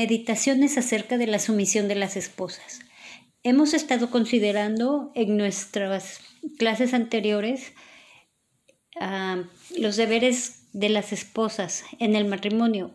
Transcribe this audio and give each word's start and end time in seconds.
Meditaciones 0.00 0.78
acerca 0.78 1.18
de 1.18 1.26
la 1.26 1.38
sumisión 1.38 1.86
de 1.86 1.94
las 1.94 2.16
esposas. 2.16 2.80
Hemos 3.42 3.74
estado 3.74 4.08
considerando 4.08 5.12
en 5.14 5.36
nuestras 5.36 6.20
clases 6.56 6.94
anteriores 6.94 7.74
ah, 8.98 9.42
los 9.76 9.96
deberes 9.96 10.70
de 10.72 10.88
las 10.88 11.12
esposas 11.12 11.84
en 11.98 12.16
el 12.16 12.24
matrimonio. 12.24 12.94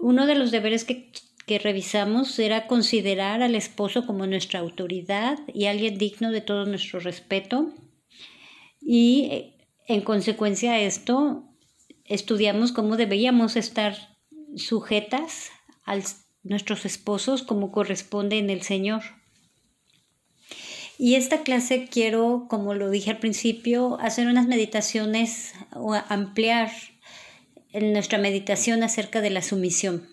Uno 0.00 0.26
de 0.26 0.34
los 0.34 0.50
deberes 0.50 0.82
que, 0.82 1.12
que 1.46 1.60
revisamos 1.60 2.36
era 2.40 2.66
considerar 2.66 3.40
al 3.40 3.54
esposo 3.54 4.04
como 4.04 4.26
nuestra 4.26 4.58
autoridad 4.58 5.38
y 5.54 5.66
alguien 5.66 5.96
digno 5.96 6.32
de 6.32 6.40
todo 6.40 6.66
nuestro 6.66 6.98
respeto. 6.98 7.72
Y 8.80 9.28
eh, 9.30 9.54
en 9.86 10.00
consecuencia 10.00 10.72
a 10.72 10.80
esto, 10.80 11.44
estudiamos 12.04 12.72
cómo 12.72 12.96
debíamos 12.96 13.54
estar 13.54 14.15
sujetas 14.56 15.50
a 15.84 15.98
nuestros 16.42 16.84
esposos 16.84 17.42
como 17.42 17.72
corresponde 17.72 18.38
en 18.38 18.50
el 18.50 18.62
Señor. 18.62 19.02
Y 20.98 21.16
esta 21.16 21.42
clase 21.42 21.88
quiero, 21.90 22.46
como 22.48 22.74
lo 22.74 22.90
dije 22.90 23.10
al 23.10 23.18
principio, 23.18 23.98
hacer 24.00 24.28
unas 24.28 24.46
meditaciones 24.46 25.52
o 25.74 25.94
ampliar 25.94 26.70
en 27.72 27.92
nuestra 27.92 28.18
meditación 28.18 28.82
acerca 28.82 29.20
de 29.20 29.30
la 29.30 29.42
sumisión. 29.42 30.08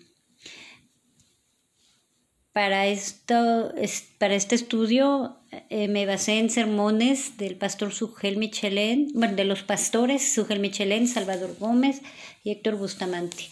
Para, 2.52 2.86
esto, 2.86 3.72
para 4.18 4.34
este 4.34 4.54
estudio 4.54 5.38
eh, 5.70 5.88
me 5.88 6.06
basé 6.06 6.38
en 6.38 6.50
sermones 6.50 7.36
del 7.36 7.56
pastor 7.56 7.92
Sugel 7.92 8.36
Michelén, 8.36 9.08
bueno, 9.14 9.34
de 9.34 9.44
los 9.44 9.62
pastores 9.62 10.34
Sugel 10.34 10.60
Michelén, 10.60 11.08
Salvador 11.08 11.56
Gómez 11.58 12.02
y 12.44 12.50
Héctor 12.52 12.76
Bustamante. 12.76 13.48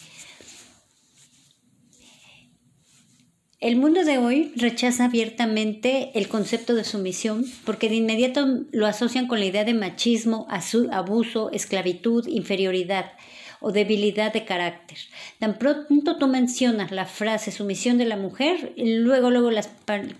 El 3.62 3.77
mundo 3.77 4.02
de 4.02 4.18
hoy 4.18 4.50
rechaza 4.56 5.05
abiertamente 5.05 6.10
el 6.14 6.27
concepto 6.27 6.74
de 6.74 6.82
sumisión 6.82 7.44
porque 7.64 7.88
de 7.88 7.94
inmediato 7.94 8.44
lo 8.72 8.88
asocian 8.88 9.28
con 9.28 9.38
la 9.38 9.46
idea 9.46 9.62
de 9.64 9.72
machismo, 9.72 10.48
abuso, 10.91 11.48
esclavitud, 11.52 12.27
inferioridad 12.27 13.12
o 13.60 13.70
debilidad 13.70 14.32
de 14.32 14.44
carácter. 14.44 14.98
Tan 15.38 15.60
pronto 15.60 16.19
tú 16.19 16.27
mencionas 16.27 16.91
la 16.91 17.06
frase 17.06 17.52
sumisión 17.52 17.98
de 17.98 18.04
la 18.06 18.16
mujer, 18.16 18.72
luego 18.77 19.30
luego 19.30 19.52
las 19.52 19.69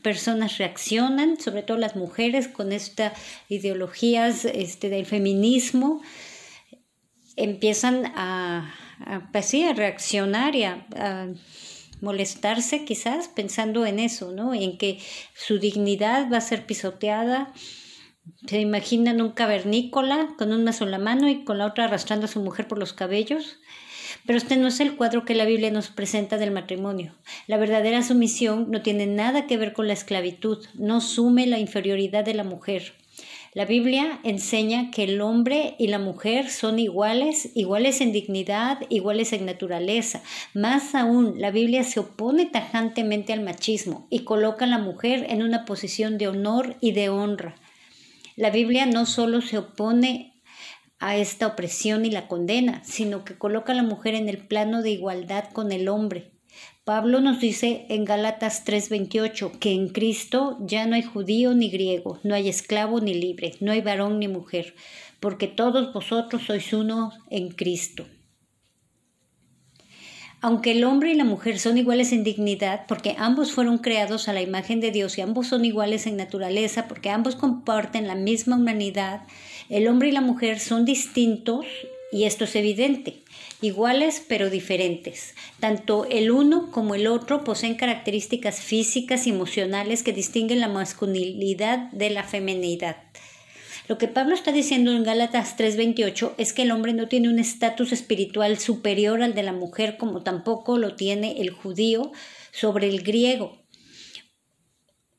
personas 0.03 0.59
reaccionan, 0.59 1.41
sobre 1.41 1.65
todo 1.65 1.79
las 1.79 1.97
mujeres 1.97 2.47
con 2.47 2.71
estas 2.71 3.13
ideologías 3.49 4.45
este, 4.45 4.89
del 4.89 5.05
feminismo, 5.05 6.01
empiezan 7.35 8.07
a, 8.15 8.73
pues 9.33 9.53
a 9.53 9.73
reaccionar 9.73 10.55
y 10.55 10.63
a 10.63 10.87
molestarse 12.03 12.85
quizás 12.85 13.29
pensando 13.29 13.87
en 13.87 13.99
eso, 13.99 14.33
¿no? 14.33 14.53
En 14.53 14.77
que 14.77 14.99
su 15.35 15.59
dignidad 15.59 16.31
va 16.31 16.39
a 16.39 16.43
ser 16.43 16.67
pisoteada. 16.67 17.55
Se 18.47 18.61
imaginan 18.61 19.23
un 19.23 19.31
cavernícola 19.31 20.35
con 20.37 20.53
una 20.53 20.73
sola 20.73 20.99
mano 20.99 21.29
y 21.29 21.45
con 21.45 21.59
la 21.59 21.67
otra 21.67 21.85
arrastrando 21.85 22.27
a 22.27 22.29
su 22.29 22.41
mujer 22.41 22.69
por 22.69 22.79
los 22.79 22.93
cabellos. 22.93 23.59
Pero 24.27 24.37
este 24.37 24.57
no 24.57 24.69
es 24.69 24.81
el 24.81 24.97
cuadro 24.97 25.25
que 25.25 25.35
la 25.35 25.45
Biblia 25.45 25.71
nos 25.71 25.89
presenta 25.89 26.39
del 26.39 26.51
matrimonio. 26.51 27.15
La 27.47 27.57
verdadera 27.57 28.03
sumisión 28.03 28.71
no 28.71 28.83
tiene 28.83 29.07
nada 29.07 29.47
que 29.47 29.57
ver 29.57 29.73
con 29.73 29.87
la 29.87 29.95
esclavitud, 29.95 30.67
no 30.75 31.01
sume 31.01 31.47
la 31.47 31.59
inferioridad 31.59 32.25
de 32.25 32.35
la 32.35 32.45
mujer. 32.45 32.95
La 33.55 33.67
Biblia 33.67 34.19
enseña 34.25 34.91
que 34.91 35.05
el 35.05 35.21
hombre 35.21 35.75
y 35.79 35.89
la 35.89 35.99
mujer 35.99 36.49
son 36.49 36.79
iguales, 36.79 37.51
iguales 37.55 38.01
en 38.01 38.11
dignidad, 38.11 38.79
iguales 38.89 39.35
en 39.35 39.45
naturaleza. 39.45 40.23
Más 40.55 40.95
aún, 40.95 41.35
la 41.39 41.51
Biblia 41.51 41.85
se 41.85 42.01
opone 42.01 42.47
tajantemente 42.47 43.35
al 43.35 43.43
machismo 43.43 44.07
y 44.09 44.21
coloca 44.21 44.65
a 44.65 44.69
la 44.69 44.79
mujer 44.79 45.27
en 45.29 45.43
una 45.43 45.67
posición 45.67 46.17
de 46.17 46.29
honor 46.29 46.77
y 46.81 46.93
de 46.93 47.11
honra. 47.11 47.57
La 48.37 48.49
Biblia 48.49 48.87
no 48.87 49.05
solo 49.05 49.43
se 49.43 49.59
opone 49.59 50.41
a 50.99 51.19
esta 51.19 51.47
opresión 51.47 52.07
y 52.07 52.11
la 52.11 52.29
condena, 52.29 52.83
sino 52.85 53.23
que 53.23 53.37
coloca 53.37 53.73
a 53.73 53.77
la 53.77 53.83
mujer 53.83 54.15
en 54.15 54.31
el 54.31 54.39
plano 54.39 54.81
de 54.81 54.93
igualdad 54.93 55.51
con 55.53 55.73
el 55.73 55.89
hombre. 55.89 56.32
Pablo 56.85 57.21
nos 57.21 57.39
dice 57.39 57.87
en 57.91 58.05
Gálatas 58.05 58.65
3:28 58.65 59.53
que 59.61 59.71
en 59.71 59.91
Cristo 59.91 60.59
ya 60.63 60.85
no 60.85 60.97
hay 60.97 61.03
judío 61.03 61.55
ni 61.55 61.71
griego, 61.71 62.19
no 62.25 62.35
hay 62.35 62.49
esclavo 62.49 62.99
ni 62.99 63.15
libre, 63.15 63.55
no 63.61 63.71
hay 63.71 63.81
varón 63.81 64.19
ni 64.19 64.27
mujer, 64.27 64.75
porque 65.21 65.47
todos 65.47 65.93
vosotros 65.93 66.43
sois 66.45 66.73
uno 66.73 67.13
en 67.31 67.51
Cristo. 67.51 68.09
Aunque 70.41 70.73
el 70.73 70.83
hombre 70.83 71.13
y 71.13 71.15
la 71.15 71.23
mujer 71.23 71.61
son 71.61 71.79
iguales 71.79 72.11
en 72.11 72.25
dignidad, 72.25 72.87
porque 72.89 73.15
ambos 73.17 73.53
fueron 73.53 73.79
creados 73.79 74.27
a 74.29 74.33
la 74.33 74.43
imagen 74.43 74.81
de 74.81 74.91
Dios 74.91 75.17
y 75.19 75.21
ambos 75.21 75.47
son 75.47 75.65
iguales 75.65 76.09
en 76.09 76.17
naturaleza, 76.17 76.89
porque 76.89 77.11
ambos 77.11 77.37
comparten 77.37 78.09
la 78.09 78.17
misma 78.17 78.57
humanidad, 78.57 79.23
el 79.69 79.87
hombre 79.87 80.09
y 80.09 80.13
la 80.13 80.21
mujer 80.21 80.59
son 80.59 80.85
distintos 80.85 81.65
y 82.11 82.25
esto 82.25 82.43
es 82.43 82.57
evidente 82.57 83.22
iguales 83.63 84.23
pero 84.29 84.51
diferentes. 84.51 85.35
Tanto 85.61 86.05
el 86.05 86.31
uno 86.31 86.71
como 86.71 86.95
el 86.95 87.07
otro 87.07 87.45
poseen 87.45 87.77
características 87.77 88.61
físicas 88.61 89.27
y 89.27 89.31
emocionales 89.31 90.03
que 90.03 90.13
distinguen 90.13 90.61
la 90.61 90.69
masculinidad 90.69 91.91
de 91.93 92.11
la 92.11 92.25
feminidad. 92.25 92.97
Lo 93.89 93.99
que 93.99 94.09
Pablo 94.09 94.35
está 94.35 94.53
diciendo 94.53 94.93
en 94.93 95.05
Gálatas 95.05 95.57
3:28 95.57 96.35
es 96.39 96.53
que 96.53 96.63
el 96.63 96.71
hombre 96.71 96.93
no 96.93 97.09
tiene 97.09 97.29
un 97.29 97.39
estatus 97.39 97.93
espiritual 97.93 98.59
superior 98.59 99.23
al 99.23 99.35
de 99.35 99.43
la 99.43 99.53
mujer 99.53 99.97
como 99.97 100.23
tampoco 100.23 100.79
lo 100.79 100.95
tiene 100.95 101.41
el 101.41 101.51
judío 101.51 102.13
sobre 102.53 102.89
el 102.89 103.03
griego 103.03 103.59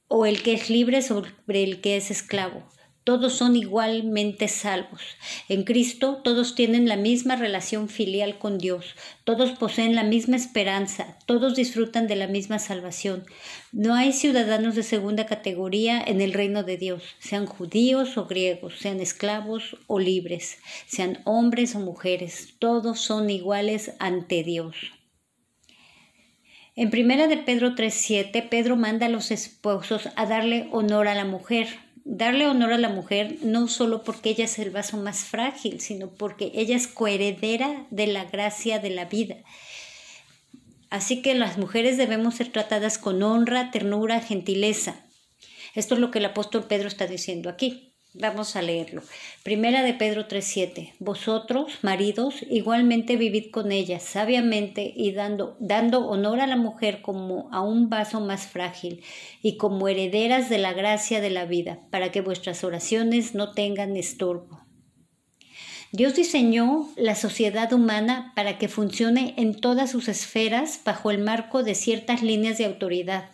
o 0.08 0.26
el 0.26 0.44
que 0.44 0.54
es 0.54 0.70
libre 0.70 1.02
sobre 1.02 1.64
el 1.64 1.82
que 1.82 1.98
es 1.98 2.12
esclavo 2.12 2.64
todos 3.04 3.34
son 3.34 3.56
igualmente 3.56 4.48
salvos. 4.48 5.02
En 5.50 5.64
Cristo 5.64 6.22
todos 6.24 6.56
tienen 6.56 6.88
la 6.88 6.96
misma 6.96 7.36
relación 7.36 7.90
filial 7.90 8.38
con 8.38 8.58
Dios, 8.58 8.96
todos 9.24 9.52
poseen 9.52 9.96
la 9.96 10.04
misma 10.04 10.36
esperanza, 10.36 11.18
todos 11.26 11.56
disfrutan 11.56 12.08
de 12.08 12.16
la 12.16 12.28
misma 12.28 12.60
salvación. 12.60 13.26
No 13.72 13.94
hay 13.94 14.14
ciudadanos 14.14 14.76
de 14.76 14.84
segunda 14.84 15.26
categoría 15.26 16.02
en 16.02 16.22
el 16.22 16.34
reino 16.34 16.64
de 16.64 16.78
Dios, 16.78 17.04
sean 17.20 17.46
judíos 17.46 18.18
o 18.18 18.26
griegos, 18.26 18.80
sean 18.80 19.00
esclavos 19.00 19.78
o 19.88 20.00
libres, 20.00 20.60
sean 20.88 21.20
hombres 21.26 21.76
o 21.76 21.80
mujeres, 21.80 22.56
todos 22.60 23.00
son 23.00 23.30
iguales 23.30 23.94
ante 24.00 24.44
Dios. 24.44 24.76
En 26.76 26.90
primera 26.90 27.28
de 27.28 27.38
Pedro 27.38 27.76
3:7, 27.76 28.50
Pedro 28.50 28.76
manda 28.76 29.06
a 29.06 29.10
los 29.10 29.30
esposos 29.30 30.10
a 30.16 30.26
darle 30.26 30.70
honor 30.72 31.08
a 31.08 31.14
la 31.14 31.24
mujer 31.24 31.68
darle 32.06 32.48
honor 32.48 32.74
a 32.74 32.78
la 32.78 32.90
mujer 32.90 33.38
no 33.42 33.68
solo 33.68 34.04
porque 34.04 34.32
ella 34.32 34.46
es 34.46 34.60
el 34.60 34.72
vaso 34.72 34.98
más 34.98 35.20
frágil, 35.26 35.80
sino 35.80 36.10
porque 36.10 36.52
ella 36.56 36.76
es 36.76 36.88
coheredera 36.88 37.88
de 37.92 38.08
la 38.08 38.26
gracia 38.26 38.80
de 38.80 38.90
la 38.90 39.06
vida. 39.06 39.38
Así 40.90 41.22
que 41.22 41.34
las 41.34 41.58
mujeres 41.58 41.98
debemos 41.98 42.36
ser 42.36 42.52
tratadas 42.52 42.98
con 42.98 43.24
honra, 43.24 43.72
ternura, 43.72 44.20
gentileza. 44.20 45.06
Esto 45.74 45.96
es 45.96 46.02
lo 46.02 46.12
que 46.12 46.20
el 46.20 46.26
apóstol 46.26 46.66
Pedro 46.66 46.88
está 46.88 47.08
diciendo 47.08 47.50
aquí. 47.50 47.93
Vamos 48.16 48.56
a 48.56 48.62
leerlo. 48.62 49.02
Primera 49.42 49.82
de 49.82 49.96
Pedro 49.96 50.28
3:7. 50.28 50.94
Vosotros, 51.00 51.80
maridos, 51.82 52.46
igualmente 52.48 53.16
vivid 53.16 53.50
con 53.50 53.72
ella 53.72 54.00
sabiamente 54.00 54.94
y 54.96 55.14
dando, 55.14 55.58
dando 55.60 56.08
honor 56.08 56.40
a 56.40 56.46
la 56.46 56.56
mujer 56.56 57.02
como 57.02 57.50
a 57.52 57.62
un 57.62 57.90
vaso 57.90 58.22
más 58.22 58.46
frágil 58.46 59.04
y 59.42 59.58
como 59.58 59.88
herederas 59.88 60.48
de 60.52 60.60
la 60.60 60.74
gracia 60.74 61.22
de 61.22 61.32
la 61.32 61.46
vida, 61.46 61.80
para 61.90 62.12
que 62.12 62.22
vuestras 62.22 62.64
oraciones 62.64 63.34
no 63.34 63.52
tengan 63.52 63.98
estorbo. 63.98 64.62
Dios 65.92 66.14
diseñó 66.14 66.90
la 66.96 67.16
sociedad 67.16 67.74
humana 67.74 68.32
para 68.36 68.60
que 68.60 68.68
funcione 68.68 69.34
en 69.38 69.60
todas 69.60 69.90
sus 69.90 70.08
esferas 70.08 70.82
bajo 70.86 71.10
el 71.10 71.18
marco 71.18 71.64
de 71.64 71.74
ciertas 71.74 72.22
líneas 72.22 72.60
de 72.60 72.66
autoridad. 72.66 73.32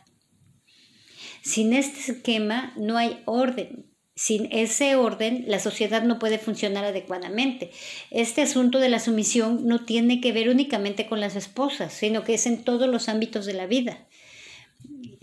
Sin 1.41 1.73
este 1.73 2.11
esquema 2.11 2.73
no 2.77 2.97
hay 2.97 3.21
orden, 3.25 3.88
sin 4.19 4.49
ese 4.51 4.97
orden, 4.97 5.45
la 5.47 5.59
sociedad 5.59 6.03
no 6.03 6.19
puede 6.19 6.39
funcionar 6.39 6.83
adecuadamente. 6.83 7.71
Este 8.11 8.41
asunto 8.41 8.79
de 8.79 8.89
la 8.89 8.99
sumisión 8.99 9.65
no 9.65 9.85
tiene 9.85 10.19
que 10.19 10.33
ver 10.33 10.49
únicamente 10.49 11.07
con 11.07 11.21
las 11.21 11.37
esposas, 11.37 11.93
sino 11.93 12.25
que 12.25 12.33
es 12.33 12.45
en 12.45 12.65
todos 12.65 12.89
los 12.89 13.07
ámbitos 13.07 13.45
de 13.45 13.53
la 13.53 13.65
vida. 13.65 13.99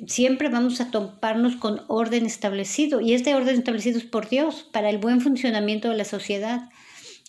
Siempre 0.06 0.48
vamos 0.48 0.80
a 0.80 0.90
toparnos 0.90 1.56
con 1.56 1.82
orden 1.88 2.24
establecido, 2.24 3.02
y 3.02 3.12
este 3.12 3.34
orden 3.34 3.56
establecido 3.56 3.98
es 3.98 4.04
por 4.04 4.30
Dios, 4.30 4.66
para 4.72 4.88
el 4.88 4.96
buen 4.96 5.20
funcionamiento 5.20 5.90
de 5.90 5.96
la 5.98 6.06
sociedad. 6.06 6.70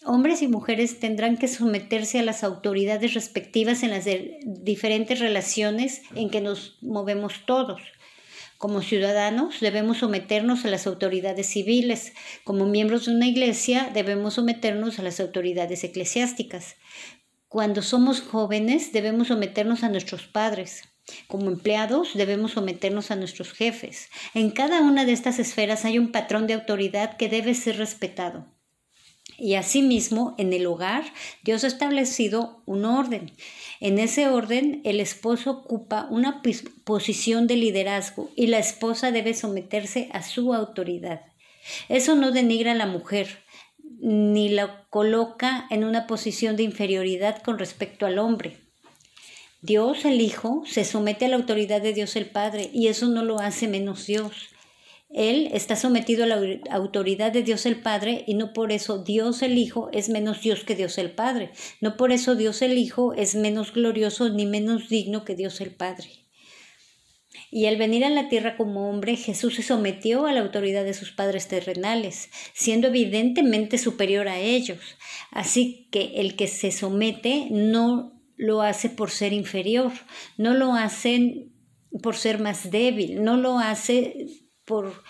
Hombres 0.06 0.42
y 0.42 0.48
mujeres 0.48 1.02
tendrán 1.02 1.36
que 1.36 1.50
someterse 1.50 2.20
a 2.20 2.24
las 2.24 2.46
autoridades 2.46 3.14
respectivas 3.14 3.84
en 3.84 3.90
las 3.90 4.06
diferentes 4.46 5.20
relaciones 5.20 6.02
en 6.16 6.30
que 6.30 6.40
nos 6.40 6.78
movemos 6.80 7.46
todos. 7.46 7.82
Como 8.58 8.82
ciudadanos 8.82 9.60
debemos 9.60 10.00
someternos 10.00 10.66
a 10.66 10.70
las 10.70 10.88
autoridades 10.88 11.48
civiles. 11.48 12.14
Como 12.44 12.66
miembros 12.66 13.06
de 13.06 13.12
una 13.12 13.28
iglesia 13.28 13.92
debemos 13.94 14.34
someternos 14.34 14.98
a 14.98 15.04
las 15.04 15.20
autoridades 15.20 15.84
eclesiásticas. 15.84 16.76
Cuando 17.50 17.84
somos 17.84 18.22
jóvenes 18.22 18.92
debemos 18.92 19.28
someternos 19.28 19.84
a 19.84 19.90
nuestros 19.90 20.26
padres. 20.26 20.84
Como 21.28 21.50
empleados 21.50 22.10
debemos 22.16 22.54
someternos 22.54 23.12
a 23.12 23.16
nuestros 23.16 23.54
jefes. 23.54 24.10
En 24.34 24.50
cada 24.50 24.82
una 24.82 25.06
de 25.06 25.14
estas 25.14 25.38
esferas 25.38 25.86
hay 25.86 26.00
un 26.00 26.12
patrón 26.12 26.48
de 26.48 26.56
autoridad 26.56 27.16
que 27.16 27.30
debe 27.30 27.54
ser 27.54 27.78
respetado. 27.78 28.48
Y 29.38 29.54
asimismo, 29.54 30.34
en 30.40 30.52
el 30.52 30.66
hogar, 30.66 31.04
Dios 31.44 31.64
ha 31.64 31.68
establecido 31.68 32.64
un 32.66 32.86
orden. 32.86 33.34
En 33.80 34.00
ese 34.00 34.28
orden, 34.28 34.82
el 34.84 35.00
esposo 35.00 35.52
ocupa 35.52 36.08
una 36.10 36.42
posición 36.84 37.48
de 37.48 37.58
liderazgo 37.58 38.30
y 38.36 38.48
la 38.48 38.60
esposa 38.60 39.12
debe 39.12 39.34
someterse 39.34 40.10
a 40.14 40.24
su 40.24 40.54
autoridad. 40.54 41.22
Eso 41.90 42.16
no 42.16 42.32
denigra 42.32 42.72
a 42.72 42.76
la 42.76 42.88
mujer, 42.88 43.40
ni 44.00 44.50
la 44.50 44.86
coloca 44.90 45.68
en 45.70 45.84
una 45.84 46.08
posición 46.08 46.56
de 46.56 46.64
inferioridad 46.64 47.42
con 47.44 47.60
respecto 47.60 48.06
al 48.06 48.20
hombre. 48.20 48.58
Dios 49.62 50.06
el 50.06 50.22
Hijo 50.22 50.64
se 50.66 50.86
somete 50.86 51.26
a 51.26 51.30
la 51.30 51.36
autoridad 51.36 51.82
de 51.82 51.94
Dios 51.94 52.16
el 52.16 52.28
Padre 52.28 52.70
y 52.74 52.88
eso 52.88 53.08
no 53.08 53.24
lo 53.24 53.40
hace 53.40 53.68
menos 53.68 54.06
Dios. 54.06 54.50
Él 55.10 55.50
está 55.54 55.76
sometido 55.76 56.26
a 56.26 56.28
la 56.28 56.42
autoridad 56.70 57.32
de 57.32 57.44
Dios 57.44 57.66
el 57.66 57.82
Padre 57.82 58.24
y 58.28 58.34
no 58.34 58.52
por 58.52 58.72
eso 58.72 59.04
Dios 59.04 59.42
el 59.42 59.58
Hijo 59.58 59.90
es 59.94 60.10
menos 60.10 60.42
Dios 60.42 60.64
que 60.64 60.76
Dios 60.76 60.98
el 60.98 61.12
Padre. 61.12 61.52
No 61.80 61.96
por 61.96 62.12
eso 62.12 62.36
Dios 62.36 62.62
el 62.62 62.78
Hijo 62.78 63.14
es 63.14 63.36
menos 63.36 63.74
glorioso 63.74 64.30
ni 64.30 64.46
menos 64.46 64.90
digno 64.90 65.24
que 65.24 65.36
Dios 65.36 65.62
el 65.62 65.74
Padre. 65.74 66.28
Y 67.50 67.66
al 67.66 67.78
venir 67.78 68.04
a 68.04 68.10
la 68.10 68.28
tierra 68.28 68.58
como 68.58 68.90
hombre, 68.90 69.16
Jesús 69.16 69.56
se 69.56 69.64
sometió 69.64 70.26
a 70.26 70.34
la 70.34 70.42
autoridad 70.42 70.84
de 70.84 70.94
sus 70.94 71.12
padres 71.12 71.48
terrenales, 71.48 72.30
siendo 72.54 72.88
evidentemente 72.88 73.78
superior 73.78 74.28
a 74.28 74.40
ellos. 74.40 74.80
Así 75.32 75.88
que 75.92 76.14
el 76.16 76.36
que 76.36 76.48
se 76.48 76.72
somete 76.72 77.48
no 77.50 78.22
lo 78.36 78.62
hace 78.62 78.90
por 78.90 79.12
ser 79.12 79.32
inferior, 79.34 79.94
no 80.38 80.54
lo 80.54 80.74
hace 80.74 81.48
por 82.04 82.16
ser 82.16 82.40
más 82.40 82.70
débil, 82.70 83.24
no 83.24 83.38
lo 83.38 83.60
hace 83.60 84.47
por 84.68 85.02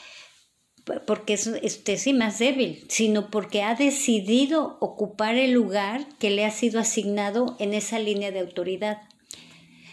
porque 1.05 1.33
es 1.33 1.47
este, 1.47 1.97
sí 1.97 2.13
más 2.13 2.39
débil, 2.39 2.85
sino 2.87 3.29
porque 3.29 3.61
ha 3.61 3.75
decidido 3.75 4.77
ocupar 4.79 5.35
el 5.35 5.51
lugar 5.51 6.07
que 6.17 6.29
le 6.29 6.45
ha 6.45 6.51
sido 6.51 6.79
asignado 6.79 7.57
en 7.59 7.73
esa 7.73 7.99
línea 7.99 8.31
de 8.31 8.39
autoridad. 8.39 9.01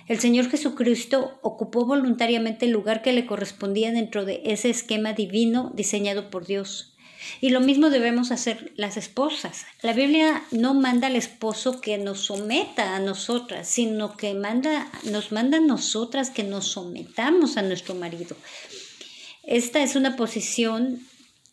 El 0.06 0.20
Señor 0.20 0.48
Jesucristo 0.50 1.38
ocupó 1.42 1.84
voluntariamente 1.84 2.66
el 2.66 2.72
lugar 2.72 3.02
que 3.02 3.12
le 3.12 3.26
correspondía 3.26 3.90
dentro 3.90 4.24
de 4.24 4.42
ese 4.44 4.70
esquema 4.70 5.14
divino 5.14 5.72
diseñado 5.74 6.30
por 6.30 6.46
Dios. 6.46 6.94
Y 7.40 7.50
lo 7.50 7.60
mismo 7.60 7.88
debemos 7.88 8.30
hacer 8.30 8.72
las 8.76 8.98
esposas. 8.98 9.64
La 9.82 9.94
Biblia 9.94 10.44
no 10.50 10.74
manda 10.74 11.06
al 11.06 11.16
esposo 11.16 11.80
que 11.80 11.96
nos 11.96 12.20
someta 12.20 12.94
a 12.94 13.00
nosotras, 13.00 13.66
sino 13.66 14.16
que 14.16 14.34
manda, 14.34 14.88
nos 15.04 15.32
manda 15.32 15.56
a 15.56 15.62
nosotras 15.62 16.30
que 16.30 16.44
nos 16.44 16.66
sometamos 16.66 17.56
a 17.56 17.62
nuestro 17.62 17.94
marido. 17.94 18.36
Esta 19.46 19.82
es 19.82 19.96
una 19.96 20.16
posición 20.16 21.00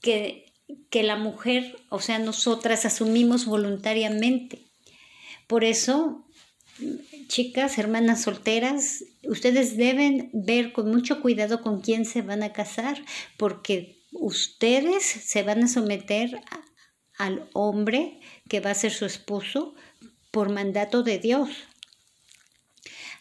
que, 0.02 0.54
que 0.90 1.04
la 1.04 1.18
mujer, 1.18 1.78
o 1.90 2.00
sea, 2.00 2.20
nosotras 2.20 2.86
asumimos 2.86 3.46
voluntariamente. 3.46 4.60
Por 5.48 5.64
eso, 5.64 6.26
chicas, 7.28 7.78
hermanas 7.78 8.22
solteras, 8.22 9.04
ustedes 9.24 9.78
deben 9.78 10.30
ver 10.34 10.72
con 10.72 10.90
mucho 10.90 11.22
cuidado 11.22 11.62
con 11.62 11.82
quién 11.82 12.06
se 12.06 12.22
van 12.22 12.44
a 12.44 12.54
casar, 12.54 13.04
porque 13.38 14.02
ustedes 14.14 15.04
se 15.04 15.44
van 15.44 15.64
a 15.64 15.68
someter 15.68 16.42
al 17.18 17.50
hombre 17.54 18.20
que 18.50 18.60
va 18.60 18.72
a 18.72 18.76
ser 18.76 18.92
su 18.92 19.06
esposo 19.06 19.76
por 20.32 20.50
mandato 20.50 21.04
de 21.04 21.20
Dios. 21.20 21.50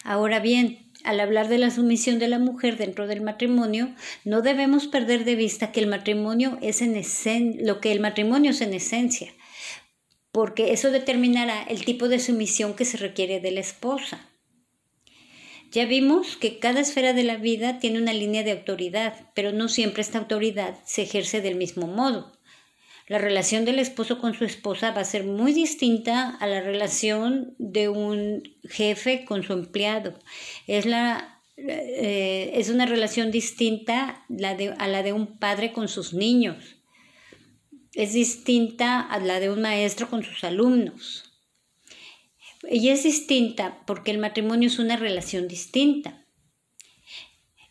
Ahora 0.03 0.39
bien, 0.39 0.90
al 1.03 1.19
hablar 1.19 1.47
de 1.47 1.57
la 1.57 1.71
sumisión 1.71 2.19
de 2.19 2.27
la 2.27 2.39
mujer 2.39 2.77
dentro 2.77 3.07
del 3.07 3.21
matrimonio, 3.21 3.93
no 4.23 4.41
debemos 4.41 4.87
perder 4.87 5.25
de 5.25 5.35
vista 5.35 5.71
que 5.71 5.79
el 5.79 5.87
matrimonio 5.87 6.57
es 6.61 6.81
en 6.81 7.65
lo 7.65 7.79
que 7.79 7.91
el 7.91 7.99
matrimonio 7.99 8.51
es 8.51 8.61
en 8.61 8.73
esencia, 8.73 9.33
porque 10.31 10.73
eso 10.73 10.91
determinará 10.91 11.63
el 11.63 11.85
tipo 11.85 12.07
de 12.07 12.19
sumisión 12.19 12.75
que 12.75 12.85
se 12.85 12.97
requiere 12.97 13.39
de 13.39 13.51
la 13.51 13.59
esposa. 13.59 14.27
Ya 15.71 15.85
vimos 15.85 16.35
que 16.35 16.59
cada 16.59 16.81
esfera 16.81 17.13
de 17.13 17.23
la 17.23 17.37
vida 17.37 17.79
tiene 17.79 17.97
una 17.99 18.11
línea 18.11 18.43
de 18.43 18.51
autoridad, 18.51 19.29
pero 19.33 19.53
no 19.53 19.69
siempre 19.69 20.01
esta 20.01 20.17
autoridad 20.17 20.77
se 20.85 21.03
ejerce 21.03 21.39
del 21.39 21.55
mismo 21.55 21.87
modo. 21.87 22.33
La 23.07 23.17
relación 23.17 23.65
del 23.65 23.79
esposo 23.79 24.19
con 24.19 24.33
su 24.33 24.45
esposa 24.45 24.91
va 24.91 25.01
a 25.01 25.05
ser 25.05 25.23
muy 25.23 25.53
distinta 25.53 26.29
a 26.37 26.47
la 26.47 26.61
relación 26.61 27.55
de 27.57 27.89
un 27.89 28.43
jefe 28.69 29.25
con 29.25 29.43
su 29.43 29.53
empleado. 29.53 30.17
Es, 30.67 30.85
la, 30.85 31.41
eh, 31.57 32.51
es 32.55 32.69
una 32.69 32.85
relación 32.85 33.31
distinta 33.31 34.25
a 34.77 34.87
la 34.87 35.03
de 35.03 35.13
un 35.13 35.37
padre 35.39 35.71
con 35.71 35.87
sus 35.87 36.13
niños. 36.13 36.77
Es 37.93 38.13
distinta 38.13 39.01
a 39.01 39.19
la 39.19 39.39
de 39.39 39.49
un 39.49 39.61
maestro 39.61 40.09
con 40.09 40.23
sus 40.23 40.43
alumnos. 40.43 41.25
Y 42.69 42.89
es 42.89 43.03
distinta 43.03 43.81
porque 43.87 44.11
el 44.11 44.19
matrimonio 44.19 44.67
es 44.67 44.79
una 44.79 44.95
relación 44.95 45.47
distinta. 45.47 46.25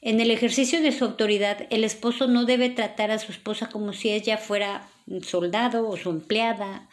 En 0.03 0.21
el 0.21 0.31
ejercicio 0.31 0.81
de 0.81 0.93
su 0.93 1.05
autoridad, 1.05 1.67
el 1.71 1.85
esposo 1.85 2.27
no 2.27 2.45
debe 2.45 2.71
tratar 2.71 3.11
a 3.11 3.19
su 3.19 3.33
esposa 3.33 3.69
como 3.69 3.93
si 3.93 4.11
ella 4.11 4.39
fuera 4.39 4.90
soldado 5.23 5.89
o 5.89 5.97
su 5.97 6.11
empleada. 6.11 6.89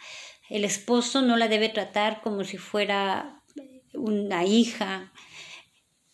El 0.50 0.64
esposo 0.66 1.22
no 1.22 1.38
la 1.38 1.48
debe 1.48 1.70
tratar 1.70 2.22
como 2.22 2.44
si 2.44 2.58
fuera 2.58 3.44
una 3.94 4.46
hija. 4.46 5.12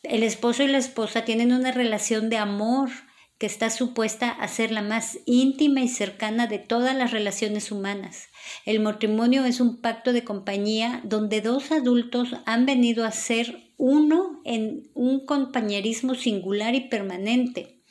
El 0.01 0.23
esposo 0.23 0.63
y 0.63 0.67
la 0.67 0.77
esposa 0.77 1.25
tienen 1.25 1.53
una 1.53 1.71
relación 1.71 2.29
de 2.29 2.37
amor 2.37 2.89
que 3.37 3.47
está 3.47 3.69
supuesta 3.69 4.29
a 4.29 4.47
ser 4.47 4.71
la 4.71 4.81
más 4.81 5.19
íntima 5.25 5.81
y 5.81 5.89
cercana 5.89 6.47
de 6.47 6.59
todas 6.59 6.95
las 6.95 7.11
relaciones 7.11 7.71
humanas. 7.71 8.29
El 8.65 8.79
matrimonio 8.79 9.43
es 9.45 9.59
un 9.59 9.81
pacto 9.81 10.13
de 10.13 10.23
compañía 10.23 11.01
donde 11.03 11.41
dos 11.41 11.71
adultos 11.71 12.35
han 12.45 12.65
venido 12.65 13.05
a 13.05 13.11
ser 13.11 13.73
uno 13.77 14.41
en 14.45 14.89
un 14.93 15.25
compañerismo 15.25 16.15
singular 16.15 16.73
y 16.75 16.87
permanente. 16.87 17.82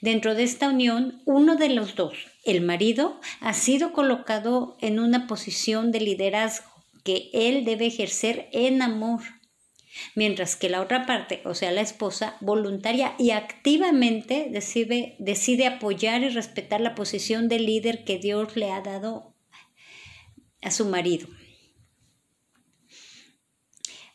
Dentro 0.00 0.34
de 0.34 0.42
esta 0.42 0.68
unión, 0.68 1.22
uno 1.24 1.56
de 1.56 1.68
los 1.68 1.94
dos, 1.94 2.16
el 2.44 2.60
marido, 2.60 3.20
ha 3.40 3.52
sido 3.52 3.92
colocado 3.92 4.76
en 4.80 4.98
una 4.98 5.26
posición 5.26 5.92
de 5.92 6.00
liderazgo 6.00 6.70
que 7.04 7.30
él 7.32 7.64
debe 7.64 7.86
ejercer 7.86 8.48
en 8.52 8.82
amor, 8.82 9.20
mientras 10.14 10.56
que 10.56 10.68
la 10.68 10.80
otra 10.80 11.06
parte, 11.06 11.40
o 11.44 11.54
sea, 11.54 11.70
la 11.70 11.80
esposa, 11.80 12.36
voluntaria 12.40 13.14
y 13.18 13.30
activamente 13.30 14.48
decide, 14.50 15.14
decide 15.18 15.66
apoyar 15.66 16.22
y 16.22 16.28
respetar 16.28 16.80
la 16.80 16.94
posición 16.94 17.48
de 17.48 17.60
líder 17.60 18.04
que 18.04 18.18
Dios 18.18 18.56
le 18.56 18.72
ha 18.72 18.80
dado 18.80 19.34
a 20.62 20.70
su 20.70 20.86
marido. 20.86 21.28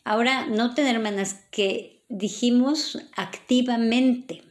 Ahora, 0.04 0.48
noten 0.48 0.88
hermanas 0.88 1.46
que 1.52 2.04
dijimos 2.10 2.98
activamente. 3.16 4.42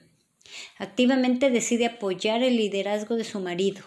Activamente 0.81 1.51
decide 1.51 1.85
apoyar 1.85 2.43
el 2.43 2.57
liderazgo 2.57 3.17
de 3.17 3.25
su 3.25 3.39
marido. 3.39 3.83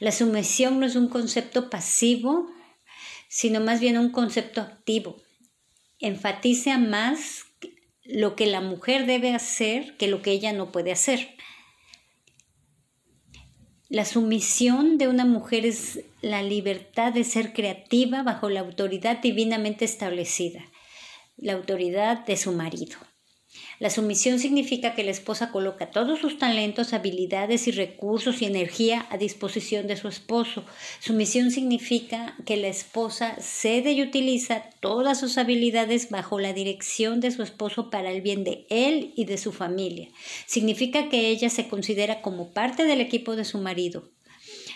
La 0.00 0.10
sumisión 0.10 0.80
no 0.80 0.86
es 0.86 0.96
un 0.96 1.08
concepto 1.08 1.68
pasivo, 1.68 2.50
sino 3.28 3.60
más 3.60 3.78
bien 3.78 3.98
un 3.98 4.10
concepto 4.10 4.62
activo. 4.62 5.18
Enfatiza 5.98 6.78
más 6.78 7.44
lo 8.04 8.36
que 8.36 8.46
la 8.46 8.62
mujer 8.62 9.04
debe 9.04 9.34
hacer 9.34 9.98
que 9.98 10.08
lo 10.08 10.22
que 10.22 10.30
ella 10.30 10.54
no 10.54 10.72
puede 10.72 10.92
hacer. 10.92 11.36
La 13.90 14.06
sumisión 14.06 14.96
de 14.96 15.08
una 15.08 15.26
mujer 15.26 15.66
es 15.66 16.00
la 16.22 16.42
libertad 16.42 17.12
de 17.12 17.24
ser 17.24 17.52
creativa 17.52 18.22
bajo 18.22 18.48
la 18.48 18.60
autoridad 18.60 19.18
divinamente 19.18 19.84
establecida, 19.84 20.64
la 21.36 21.52
autoridad 21.52 22.24
de 22.24 22.38
su 22.38 22.52
marido. 22.52 22.96
La 23.82 23.90
sumisión 23.90 24.38
significa 24.38 24.94
que 24.94 25.02
la 25.02 25.10
esposa 25.10 25.50
coloca 25.50 25.90
todos 25.90 26.20
sus 26.20 26.38
talentos, 26.38 26.92
habilidades 26.92 27.66
y 27.66 27.72
recursos 27.72 28.40
y 28.40 28.44
energía 28.44 29.06
a 29.10 29.18
disposición 29.18 29.88
de 29.88 29.96
su 29.96 30.06
esposo. 30.06 30.64
Sumisión 31.00 31.50
significa 31.50 32.36
que 32.46 32.56
la 32.56 32.68
esposa 32.68 33.34
cede 33.40 33.90
y 33.90 34.02
utiliza 34.02 34.62
todas 34.78 35.18
sus 35.18 35.36
habilidades 35.36 36.10
bajo 36.10 36.38
la 36.38 36.52
dirección 36.52 37.18
de 37.18 37.32
su 37.32 37.42
esposo 37.42 37.90
para 37.90 38.12
el 38.12 38.20
bien 38.20 38.44
de 38.44 38.66
él 38.70 39.14
y 39.16 39.24
de 39.24 39.36
su 39.36 39.50
familia. 39.50 40.10
Significa 40.46 41.08
que 41.08 41.30
ella 41.30 41.50
se 41.50 41.66
considera 41.66 42.22
como 42.22 42.52
parte 42.52 42.84
del 42.84 43.00
equipo 43.00 43.34
de 43.34 43.44
su 43.44 43.58
marido, 43.58 44.04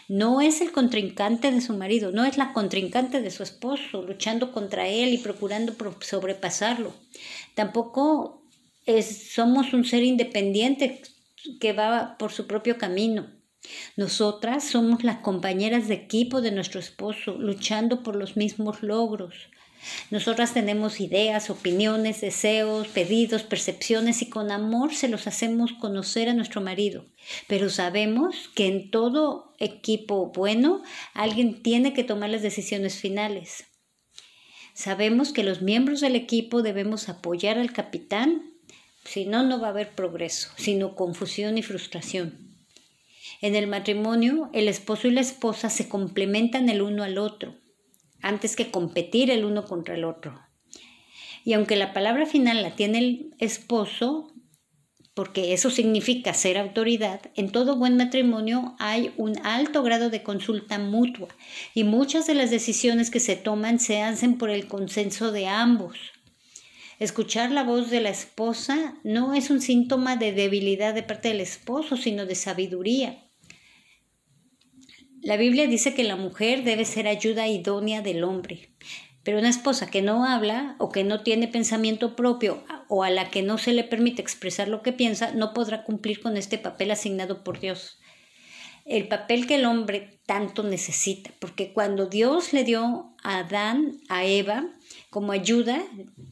no 0.09 0.41
es 0.41 0.61
el 0.61 0.73
contrincante 0.73 1.53
de 1.53 1.61
su 1.61 1.75
marido, 1.75 2.11
no 2.11 2.25
es 2.25 2.39
la 2.39 2.53
contrincante 2.53 3.23
de 3.23 3.31
su 3.31 3.45
esposo, 3.45 4.03
luchando 4.03 4.51
contra 4.51 4.89
él 4.89 5.15
y 5.15 5.19
procurando 5.19 5.75
sobrepasarlo. 6.01 6.93
Tampoco 7.55 8.46
somos 9.03 9.73
un 9.73 9.85
ser 9.85 10.03
independiente 10.05 11.03
que 11.61 11.73
va 11.73 12.17
por 12.19 12.33
su 12.33 12.47
propio 12.47 12.79
camino. 12.79 13.31
Nosotras 13.97 14.65
somos 14.65 15.03
las 15.03 15.19
compañeras 15.19 15.89
de 15.89 15.95
equipo 15.95 16.41
de 16.41 16.53
nuestro 16.53 16.81
esposo, 16.81 17.37
luchando 17.37 18.03
por 18.03 18.17
los 18.17 18.37
mismos 18.37 18.83
logros. 18.83 19.51
Nosotras 20.11 20.55
tenemos 20.55 21.01
ideas, 21.01 21.51
opiniones, 21.51 22.21
deseos, 22.21 22.89
pedidos, 22.89 23.43
percepciones 23.43 24.23
y 24.23 24.29
con 24.29 24.51
amor 24.51 24.95
se 24.95 25.09
los 25.09 25.27
hacemos 25.27 25.73
conocer 25.75 26.29
a 26.29 26.35
nuestro 26.35 26.61
marido. 26.61 27.07
Pero 27.47 27.71
sabemos 27.71 28.51
que 28.55 28.67
en 28.67 28.91
todo 28.91 29.55
equipo 29.59 30.33
bueno 30.35 30.83
alguien 31.15 31.63
tiene 31.63 31.93
que 31.93 32.05
tomar 32.05 32.31
las 32.31 32.43
decisiones 32.43 32.97
finales. 32.97 33.65
Sabemos 34.75 35.33
que 35.33 35.43
los 35.43 35.63
miembros 35.63 36.01
del 36.01 36.17
equipo 36.17 36.63
debemos 36.63 37.09
apoyar 37.09 37.59
al 37.59 37.73
capitán, 37.73 38.56
si 39.07 39.25
no, 39.25 39.43
no 39.43 39.61
va 39.61 39.69
a 39.69 39.71
haber 39.71 39.95
progreso, 39.95 40.51
sino 40.57 40.95
confusión 40.95 41.59
y 41.59 41.63
frustración. 41.63 42.57
En 43.41 43.55
el 43.55 43.67
matrimonio, 43.67 44.51
el 44.53 44.69
esposo 44.69 45.09
y 45.09 45.13
la 45.13 45.21
esposa 45.21 45.71
se 45.71 45.89
complementan 45.89 46.69
el 46.69 46.83
uno 46.83 47.03
al 47.03 47.19
otro 47.19 47.55
antes 48.23 48.57
que 48.57 48.71
competir 48.71 49.31
el 49.31 49.45
uno 49.45 49.65
contra 49.65 49.95
el 49.95 50.05
otro. 50.05 50.41
Y 51.45 51.53
aunque 51.53 51.77
la 51.77 51.93
palabra 51.93 52.27
final 52.27 52.63
la 52.63 52.75
tiene 52.75 52.99
el 52.99 53.35
esposo, 53.39 54.33
porque 55.15 55.53
eso 55.53 55.71
significa 55.71 56.35
ser 56.35 56.59
autoridad, 56.59 57.21
en 57.37 57.51
todo 57.51 57.77
buen 57.77 57.97
matrimonio 57.97 58.75
hay 58.79 59.13
un 59.17 59.39
alto 59.47 59.83
grado 59.83 60.11
de 60.11 60.23
consulta 60.23 60.79
mutua 60.79 61.29
y 61.73 61.85
muchas 61.85 62.27
de 62.27 62.35
las 62.35 62.51
decisiones 62.51 63.11
que 63.11 63.21
se 63.21 63.37
toman 63.37 63.79
se 63.79 64.03
hacen 64.03 64.39
por 64.39 64.51
el 64.51 64.67
consenso 64.67 65.31
de 65.31 65.47
ambos. 65.47 65.97
Escuchar 66.99 67.51
la 67.51 67.63
voz 67.63 67.91
de 67.91 68.01
la 68.01 68.09
esposa 68.09 68.95
no 69.05 69.35
es 69.35 69.51
un 69.51 69.61
síntoma 69.61 70.17
de 70.17 70.33
debilidad 70.33 70.95
de 70.95 71.03
parte 71.03 71.29
del 71.29 71.43
esposo, 71.43 71.97
sino 71.99 72.25
de 72.25 72.35
sabiduría. 72.35 73.23
La 75.21 75.37
Biblia 75.37 75.67
dice 75.67 75.93
que 75.93 76.05
la 76.05 76.17
mujer 76.17 76.65
debe 76.65 76.87
ser 76.87 77.07
ayuda 77.07 77.49
idónea 77.49 78.01
del 78.01 78.25
hombre, 78.25 78.71
pero 79.25 79.39
una 79.39 79.51
esposa 79.51 79.91
que 79.91 80.01
no 80.01 80.25
habla 80.25 80.77
o 80.79 80.91
que 80.91 81.05
no 81.05 81.23
tiene 81.23 81.49
pensamiento 81.49 82.17
propio 82.17 82.65
o 82.89 83.03
a 83.03 83.11
la 83.11 83.29
que 83.29 83.43
no 83.43 83.59
se 83.59 83.73
le 83.73 83.85
permite 83.85 84.23
expresar 84.23 84.69
lo 84.69 84.83
que 84.83 84.93
piensa 84.93 85.33
no 85.33 85.53
podrá 85.53 85.85
cumplir 85.85 86.21
con 86.21 86.39
este 86.39 86.57
papel 86.57 86.93
asignado 86.93 87.45
por 87.45 87.61
Dios. 87.61 87.99
El 88.87 89.09
papel 89.09 89.47
que 89.47 89.57
el 89.57 89.67
hombre 89.67 90.21
tanto 90.27 90.63
necesita, 90.63 91.31
porque 91.41 91.73
cuando 91.73 92.07
Dios 92.07 92.53
le 92.53 92.65
dio 92.65 93.15
a 93.23 93.39
Adán, 93.39 93.99
a 94.09 94.25
Eva, 94.25 94.69
como 95.11 95.33
ayuda, 95.33 95.83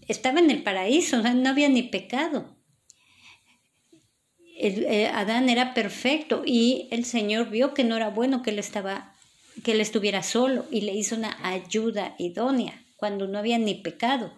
estaba 0.06 0.38
en 0.38 0.50
el 0.50 0.62
paraíso, 0.62 1.20
no 1.20 1.48
había 1.48 1.68
ni 1.68 1.82
pecado. 1.82 2.56
Eh, 4.56 5.10
Adán 5.12 5.48
era 5.48 5.74
perfecto 5.74 6.42
y 6.46 6.88
el 6.92 7.04
Señor 7.04 7.50
vio 7.50 7.74
que 7.74 7.82
no 7.82 7.96
era 7.96 8.08
bueno 8.08 8.42
que 8.42 8.50
él 8.50 8.60
estaba 8.60 9.14
que 9.62 9.72
él 9.72 9.80
estuviera 9.80 10.22
solo 10.22 10.66
y 10.70 10.80
le 10.80 10.94
hizo 10.94 11.16
una 11.16 11.36
ayuda 11.46 12.14
idónea 12.18 12.84
cuando 12.96 13.26
no 13.26 13.38
había 13.38 13.58
ni 13.58 13.74
pecado. 13.74 14.32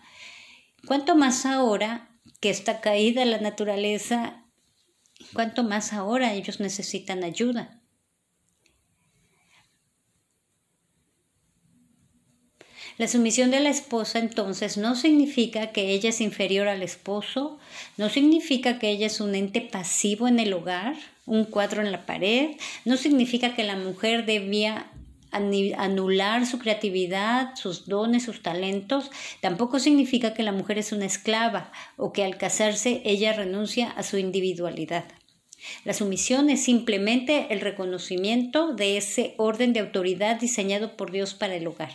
Cuanto 0.87 1.16
más 1.16 1.46
ahora 1.46 2.11
que 2.40 2.50
está 2.50 2.80
caída 2.80 3.25
la 3.25 3.38
naturaleza, 3.38 4.44
cuanto 5.32 5.64
más 5.64 5.92
ahora 5.92 6.35
ellos 6.35 6.61
necesitan 6.61 7.25
ayuda. 7.25 7.80
La 12.98 13.08
sumisión 13.08 13.50
de 13.50 13.60
la 13.60 13.68
esposa 13.68 14.18
entonces 14.18 14.78
no 14.78 14.96
significa 14.96 15.70
que 15.70 15.90
ella 15.90 16.08
es 16.08 16.22
inferior 16.22 16.66
al 16.66 16.82
esposo, 16.82 17.58
no 17.98 18.08
significa 18.08 18.78
que 18.78 18.88
ella 18.88 19.06
es 19.06 19.20
un 19.20 19.34
ente 19.34 19.60
pasivo 19.60 20.28
en 20.28 20.38
el 20.38 20.54
hogar, 20.54 20.96
un 21.26 21.44
cuadro 21.44 21.82
en 21.82 21.92
la 21.92 22.06
pared, 22.06 22.52
no 22.86 22.96
significa 22.96 23.54
que 23.54 23.64
la 23.64 23.76
mujer 23.76 24.24
debía 24.24 24.86
anular 25.30 26.46
su 26.46 26.58
creatividad, 26.58 27.54
sus 27.56 27.86
dones, 27.86 28.24
sus 28.24 28.42
talentos, 28.42 29.10
tampoco 29.42 29.78
significa 29.78 30.32
que 30.32 30.42
la 30.42 30.52
mujer 30.52 30.78
es 30.78 30.92
una 30.92 31.04
esclava 31.04 31.72
o 31.98 32.14
que 32.14 32.24
al 32.24 32.38
casarse 32.38 33.02
ella 33.04 33.34
renuncia 33.34 33.90
a 33.90 34.04
su 34.04 34.16
individualidad. 34.16 35.04
La 35.84 35.92
sumisión 35.92 36.48
es 36.48 36.64
simplemente 36.64 37.48
el 37.50 37.60
reconocimiento 37.60 38.72
de 38.72 38.96
ese 38.96 39.34
orden 39.36 39.74
de 39.74 39.80
autoridad 39.80 40.40
diseñado 40.40 40.96
por 40.96 41.12
Dios 41.12 41.34
para 41.34 41.56
el 41.56 41.66
hogar 41.66 41.92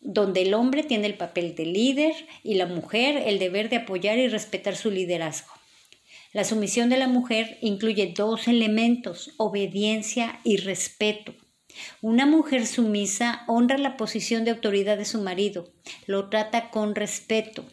donde 0.00 0.42
el 0.42 0.54
hombre 0.54 0.82
tiene 0.82 1.06
el 1.06 1.14
papel 1.14 1.54
de 1.54 1.66
líder 1.66 2.14
y 2.42 2.54
la 2.54 2.66
mujer 2.66 3.22
el 3.26 3.38
deber 3.38 3.68
de 3.68 3.76
apoyar 3.76 4.18
y 4.18 4.28
respetar 4.28 4.76
su 4.76 4.90
liderazgo. 4.90 5.52
La 6.32 6.44
sumisión 6.44 6.88
de 6.88 6.96
la 6.96 7.08
mujer 7.08 7.58
incluye 7.60 8.14
dos 8.16 8.48
elementos, 8.48 9.32
obediencia 9.36 10.40
y 10.44 10.58
respeto. 10.58 11.34
Una 12.00 12.24
mujer 12.24 12.66
sumisa 12.66 13.44
honra 13.48 13.78
la 13.78 13.96
posición 13.96 14.44
de 14.44 14.52
autoridad 14.52 14.96
de 14.96 15.04
su 15.04 15.20
marido, 15.20 15.72
lo 16.06 16.28
trata 16.28 16.70
con 16.70 16.94
respeto. 16.94 17.64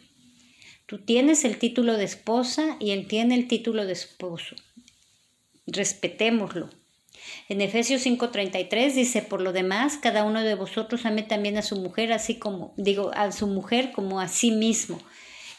Tú 0.86 1.00
tienes 1.00 1.44
el 1.44 1.58
título 1.58 1.98
de 1.98 2.06
esposa 2.06 2.78
y 2.80 2.92
él 2.92 3.08
tiene 3.08 3.36
el 3.36 3.48
título 3.48 3.86
de 3.86 3.94
esposo. 3.94 4.56
Respetémoslo. 5.66 6.70
En 7.50 7.62
Efesios 7.62 8.06
5:33 8.06 8.94
dice, 8.94 9.22
por 9.22 9.42
lo 9.42 9.54
demás, 9.54 9.98
cada 9.98 10.24
uno 10.24 10.42
de 10.42 10.56
vosotros 10.56 11.06
ame 11.06 11.24
también 11.24 11.58
a 11.58 11.62
su 11.62 11.76
mujer, 11.78 12.12
así 12.14 12.36
como, 12.36 12.74
digo, 12.78 13.12
a 13.14 13.32
su 13.32 13.48
mujer 13.48 13.92
como 13.92 14.20
a 14.20 14.28
sí 14.28 14.52
mismo, 14.52 15.00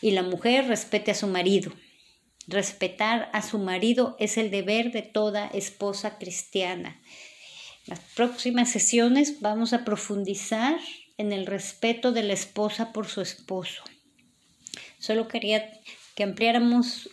y 0.01 0.13
la 0.13 0.23
mujer 0.23 0.67
respete 0.67 1.11
a 1.11 1.15
su 1.15 1.27
marido. 1.27 1.73
Respetar 2.47 3.31
a 3.33 3.43
su 3.43 3.59
marido 3.59 4.17
es 4.19 4.39
el 4.39 4.51
deber 4.51 4.91
de 4.91 5.03
toda 5.03 5.49
esposa 5.49 6.19
cristiana. 6.19 7.01
En 7.87 7.91
las 7.95 8.01
próximas 8.15 8.71
sesiones 8.71 9.41
vamos 9.41 9.73
a 9.73 9.85
profundizar 9.85 10.79
en 11.19 11.33
el 11.33 11.47
respeto 11.47 12.13
de 12.13 12.23
la 12.23 12.33
esposa 12.33 12.93
por 12.93 13.07
su 13.09 13.21
esposo. 13.21 13.83
Solo 14.99 15.29
quería 15.29 15.71
que 16.15 16.23
ampliáramos 16.23 17.11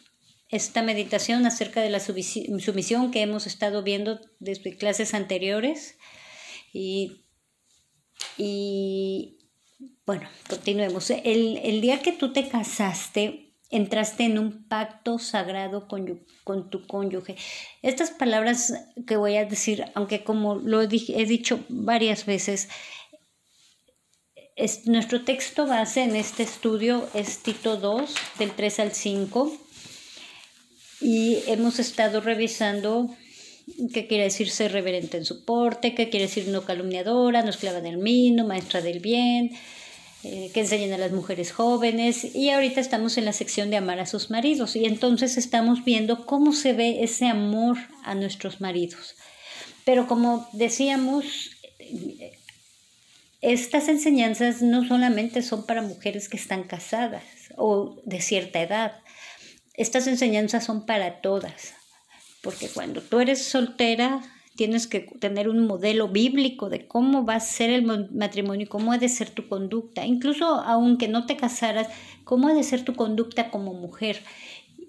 esta 0.50 0.82
meditación 0.84 1.46
acerca 1.46 1.82
de 1.82 1.90
la 1.90 2.00
sumisión 2.00 3.12
que 3.12 3.22
hemos 3.22 3.48
estado 3.48 3.84
viendo 3.84 4.20
desde 4.40 4.78
clases 4.78 5.14
anteriores. 5.14 5.98
Y, 6.74 7.24
bueno, 10.06 10.30
continuemos. 10.50 11.10
El, 11.10 11.58
el, 11.64 11.82
día 11.82 12.02
que 12.02 12.12
tú 12.12 12.32
te 12.32 12.48
casaste, 12.48 13.54
entraste 13.72 14.26
en 14.26 14.38
un 14.38 14.68
pacto 14.68 15.18
sagrado 15.18 15.88
con, 15.88 16.26
con 16.44 16.70
tu 16.70 16.86
cónyuge. 16.86 17.36
Estas 17.82 18.12
palabras 18.12 18.74
que 19.08 19.18
voy 19.18 19.38
a 19.38 19.46
decir, 19.46 19.86
aunque 19.96 20.24
como 20.24 20.56
lo 20.56 20.82
he 20.82 20.88
dicho 20.88 21.60
varias 21.70 22.26
veces, 22.26 22.70
es, 24.56 24.86
nuestro 24.88 25.24
texto 25.24 25.66
base 25.66 26.04
en 26.04 26.16
este 26.16 26.44
estudio 26.44 27.10
es 27.14 27.40
Tito 27.40 27.78
2, 27.78 28.16
del 28.38 28.52
3 28.52 28.80
al 28.80 28.92
5 28.94 29.65
y 31.02 31.40
hemos 31.48 31.80
estado 31.80 32.22
revisando 32.22 33.16
qué 33.94 34.08
quiere 34.08 34.26
decir 34.26 34.50
ser 34.50 34.72
reverente 34.72 35.18
en 35.18 35.26
su 35.26 35.44
porte, 35.44 35.96
qué 35.96 36.10
quiere 36.10 36.28
decir 36.28 36.48
no 36.48 36.66
calumniadora, 36.66 37.42
no 37.42 37.50
esclava 37.50 37.82
del 37.82 37.98
mino, 37.98 38.46
maestra 38.46 38.82
del 38.82 39.00
bien, 39.00 39.52
eh, 40.24 40.50
que 40.54 40.62
enseñan 40.62 40.94
a 40.94 40.98
las 40.98 41.12
mujeres 41.12 41.52
jóvenes 41.52 42.36
y 42.36 42.50
ahorita 42.50 42.80
estamos 42.80 43.18
en 43.18 43.26
la 43.26 43.34
sección 43.34 43.70
de 43.70 43.78
amar 43.78 44.00
a 44.00 44.06
sus 44.06 44.30
maridos 44.30 44.76
y 44.76 44.86
entonces 44.86 45.38
estamos 45.38 45.84
viendo 45.84 46.26
cómo 46.26 46.54
se 46.54 46.74
ve 46.74 47.04
ese 47.04 47.28
amor 47.28 47.78
a 48.04 48.16
nuestros 48.16 48.62
maridos. 48.62 49.16
Pero 49.84 50.08
como 50.08 50.48
decíamos, 50.52 51.52
estas 53.42 53.88
enseñanzas 53.88 54.64
no 54.64 54.88
solamente 54.88 55.44
son 55.44 55.66
para 55.68 55.84
mujeres 55.84 56.30
que 56.30 56.38
están 56.38 56.64
casadas 56.64 57.24
o 57.56 58.02
de 58.04 58.20
cierta 58.20 58.62
edad, 58.62 58.94
estas 59.78 60.08
enseñanzas 60.08 60.66
son 60.66 60.86
para 60.86 61.22
todas, 61.22 61.74
porque 62.42 62.70
cuando 62.70 63.02
tú 63.02 63.20
eres 63.20 63.44
soltera 63.44 64.22
tienes 64.56 64.88
que 64.88 65.02
tener 65.20 65.50
un 65.50 65.68
modelo 65.68 66.08
bíblico 66.08 66.70
de 66.70 66.88
cómo 66.88 67.26
va 67.26 67.36
a 67.36 67.40
ser 67.42 67.70
el 67.70 67.86
matrimonio 68.12 68.68
cómo 68.70 68.94
ha 68.94 68.98
de 68.98 69.10
ser 69.10 69.30
tu 69.30 69.48
conducta, 69.48 70.06
incluso 70.06 70.46
aunque 70.46 71.08
no 71.08 71.26
te 71.26 71.36
casaras, 71.36 71.88
cómo 72.24 72.48
ha 72.48 72.54
de 72.54 72.64
ser 72.64 72.84
tu 72.84 72.96
conducta 72.96 73.52
como 73.52 73.74
mujer. 73.74 74.22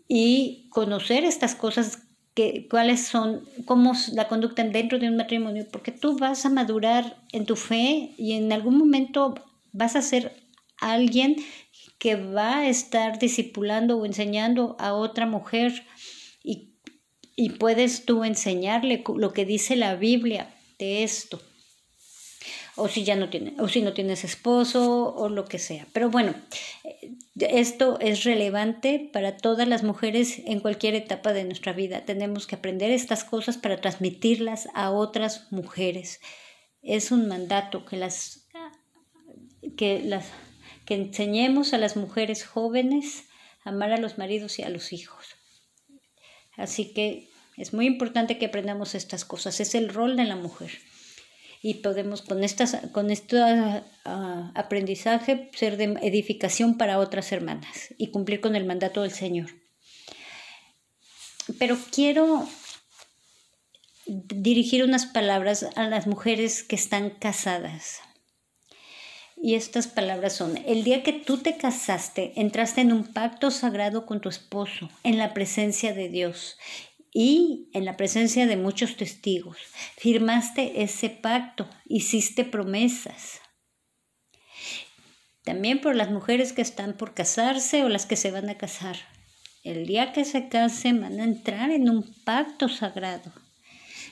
Y 0.08 0.68
conocer 0.70 1.24
estas 1.24 1.56
cosas 1.56 1.98
que, 2.34 2.68
cuáles 2.70 3.06
son, 3.06 3.40
cómo 3.64 3.94
la 4.12 4.28
conducta 4.28 4.62
dentro 4.62 5.00
de 5.00 5.08
un 5.08 5.16
matrimonio, 5.16 5.66
porque 5.72 5.90
tú 5.90 6.16
vas 6.16 6.46
a 6.46 6.50
madurar 6.50 7.16
en 7.32 7.44
tu 7.44 7.56
fe 7.56 8.12
y 8.16 8.34
en 8.34 8.52
algún 8.52 8.78
momento 8.78 9.34
vas 9.72 9.96
a 9.96 10.02
ser 10.02 10.32
alguien 10.80 11.36
que 11.98 12.16
va 12.16 12.58
a 12.58 12.68
estar 12.68 13.18
discipulando 13.18 13.98
o 13.98 14.06
enseñando 14.06 14.76
a 14.78 14.94
otra 14.94 15.26
mujer 15.26 15.84
y, 16.42 17.50
puedes 17.58 18.06
tú 18.06 18.24
enseñarle 18.24 19.04
lo 19.14 19.34
que 19.34 19.44
dice 19.44 19.76
la 19.76 19.94
Biblia 19.94 20.54
de 20.78 21.02
esto. 21.02 21.38
O 22.76 22.88
si 22.88 23.04
ya 23.04 23.14
no 23.14 23.28
tiene, 23.28 23.54
o 23.58 23.68
si 23.68 23.82
no 23.82 23.92
tienes 23.92 24.24
esposo 24.24 25.14
o 25.14 25.28
lo 25.28 25.44
que 25.44 25.58
sea. 25.58 25.86
Pero 25.92 26.08
bueno, 26.08 26.34
esto 27.34 27.98
es 28.00 28.24
relevante 28.24 29.10
para 29.12 29.36
todas 29.36 29.68
las 29.68 29.82
mujeres 29.82 30.40
en 30.46 30.60
cualquier 30.60 30.94
etapa 30.94 31.34
de 31.34 31.44
nuestra 31.44 31.74
vida. 31.74 32.06
Tenemos 32.06 32.46
que 32.46 32.56
aprender 32.56 32.90
estas 32.90 33.22
cosas 33.24 33.58
para 33.58 33.82
transmitirlas 33.82 34.68
a 34.72 34.90
otras 34.90 35.50
mujeres. 35.52 36.20
Es 36.82 37.10
un 37.10 37.28
mandato 37.28 37.84
que 37.84 37.96
las 37.96 38.46
que 39.76 40.00
las 40.02 40.26
que 40.86 40.94
enseñemos 40.94 41.74
a 41.74 41.78
las 41.78 41.96
mujeres 41.96 42.44
jóvenes 42.44 43.24
a 43.64 43.70
amar 43.70 43.92
a 43.92 43.98
los 43.98 44.16
maridos 44.16 44.58
y 44.58 44.62
a 44.62 44.70
los 44.70 44.92
hijos. 44.92 45.26
Así 46.56 46.94
que 46.94 47.28
es 47.56 47.72
muy 47.72 47.86
importante 47.86 48.38
que 48.38 48.46
aprendamos 48.46 48.94
estas 48.94 49.24
cosas. 49.24 49.60
Es 49.60 49.74
el 49.74 49.88
rol 49.88 50.16
de 50.16 50.24
la 50.24 50.36
mujer. 50.36 50.70
Y 51.62 51.74
podemos 51.74 52.22
con, 52.22 52.44
estas, 52.44 52.76
con 52.92 53.10
este 53.10 53.40
aprendizaje 54.04 55.50
ser 55.54 55.76
de 55.76 55.98
edificación 56.02 56.78
para 56.78 56.98
otras 56.98 57.32
hermanas 57.32 57.94
y 57.98 58.10
cumplir 58.10 58.40
con 58.40 58.56
el 58.56 58.64
mandato 58.64 59.02
del 59.02 59.10
Señor. 59.10 59.50
Pero 61.58 61.76
quiero 61.90 62.46
dirigir 64.06 64.84
unas 64.84 65.06
palabras 65.06 65.66
a 65.74 65.88
las 65.88 66.06
mujeres 66.06 66.62
que 66.62 66.76
están 66.76 67.10
casadas. 67.10 68.00
Y 69.46 69.54
estas 69.54 69.86
palabras 69.86 70.32
son, 70.32 70.58
el 70.66 70.82
día 70.82 71.04
que 71.04 71.12
tú 71.12 71.38
te 71.38 71.56
casaste, 71.56 72.32
entraste 72.34 72.80
en 72.80 72.92
un 72.92 73.04
pacto 73.04 73.52
sagrado 73.52 74.04
con 74.04 74.20
tu 74.20 74.28
esposo, 74.28 74.90
en 75.04 75.18
la 75.18 75.34
presencia 75.34 75.94
de 75.94 76.08
Dios 76.08 76.58
y 77.12 77.70
en 77.72 77.84
la 77.84 77.96
presencia 77.96 78.48
de 78.48 78.56
muchos 78.56 78.96
testigos. 78.96 79.56
Firmaste 79.98 80.82
ese 80.82 81.10
pacto, 81.10 81.70
hiciste 81.84 82.42
promesas. 82.42 83.40
También 85.44 85.80
por 85.80 85.94
las 85.94 86.10
mujeres 86.10 86.52
que 86.52 86.62
están 86.62 86.96
por 86.96 87.14
casarse 87.14 87.84
o 87.84 87.88
las 87.88 88.04
que 88.04 88.16
se 88.16 88.32
van 88.32 88.50
a 88.50 88.58
casar. 88.58 88.96
El 89.62 89.86
día 89.86 90.12
que 90.12 90.24
se 90.24 90.48
casen 90.48 91.00
van 91.00 91.20
a 91.20 91.24
entrar 91.24 91.70
en 91.70 91.88
un 91.88 92.02
pacto 92.24 92.68
sagrado 92.68 93.32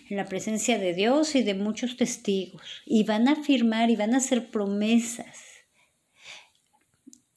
en 0.09 0.17
la 0.17 0.27
presencia 0.27 0.79
de 0.79 0.95
Dios 0.95 1.35
y 1.35 1.43
de 1.43 1.55
muchos 1.55 1.97
testigos. 1.97 2.83
Y 2.87 3.05
van 3.05 3.29
a 3.29 3.33
afirmar 3.33 3.91
y 3.91 3.97
van 3.97 4.15
a 4.15 4.19
hacer 4.19 4.51
promesas. 4.51 5.39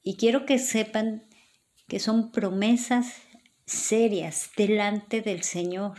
Y 0.02 0.16
quiero 0.16 0.46
que 0.46 0.58
sepan 0.58 1.28
que 1.88 2.00
son 2.00 2.30
promesas 2.32 3.14
serias 3.66 4.50
delante 4.56 5.20
del 5.20 5.42
Señor 5.42 5.98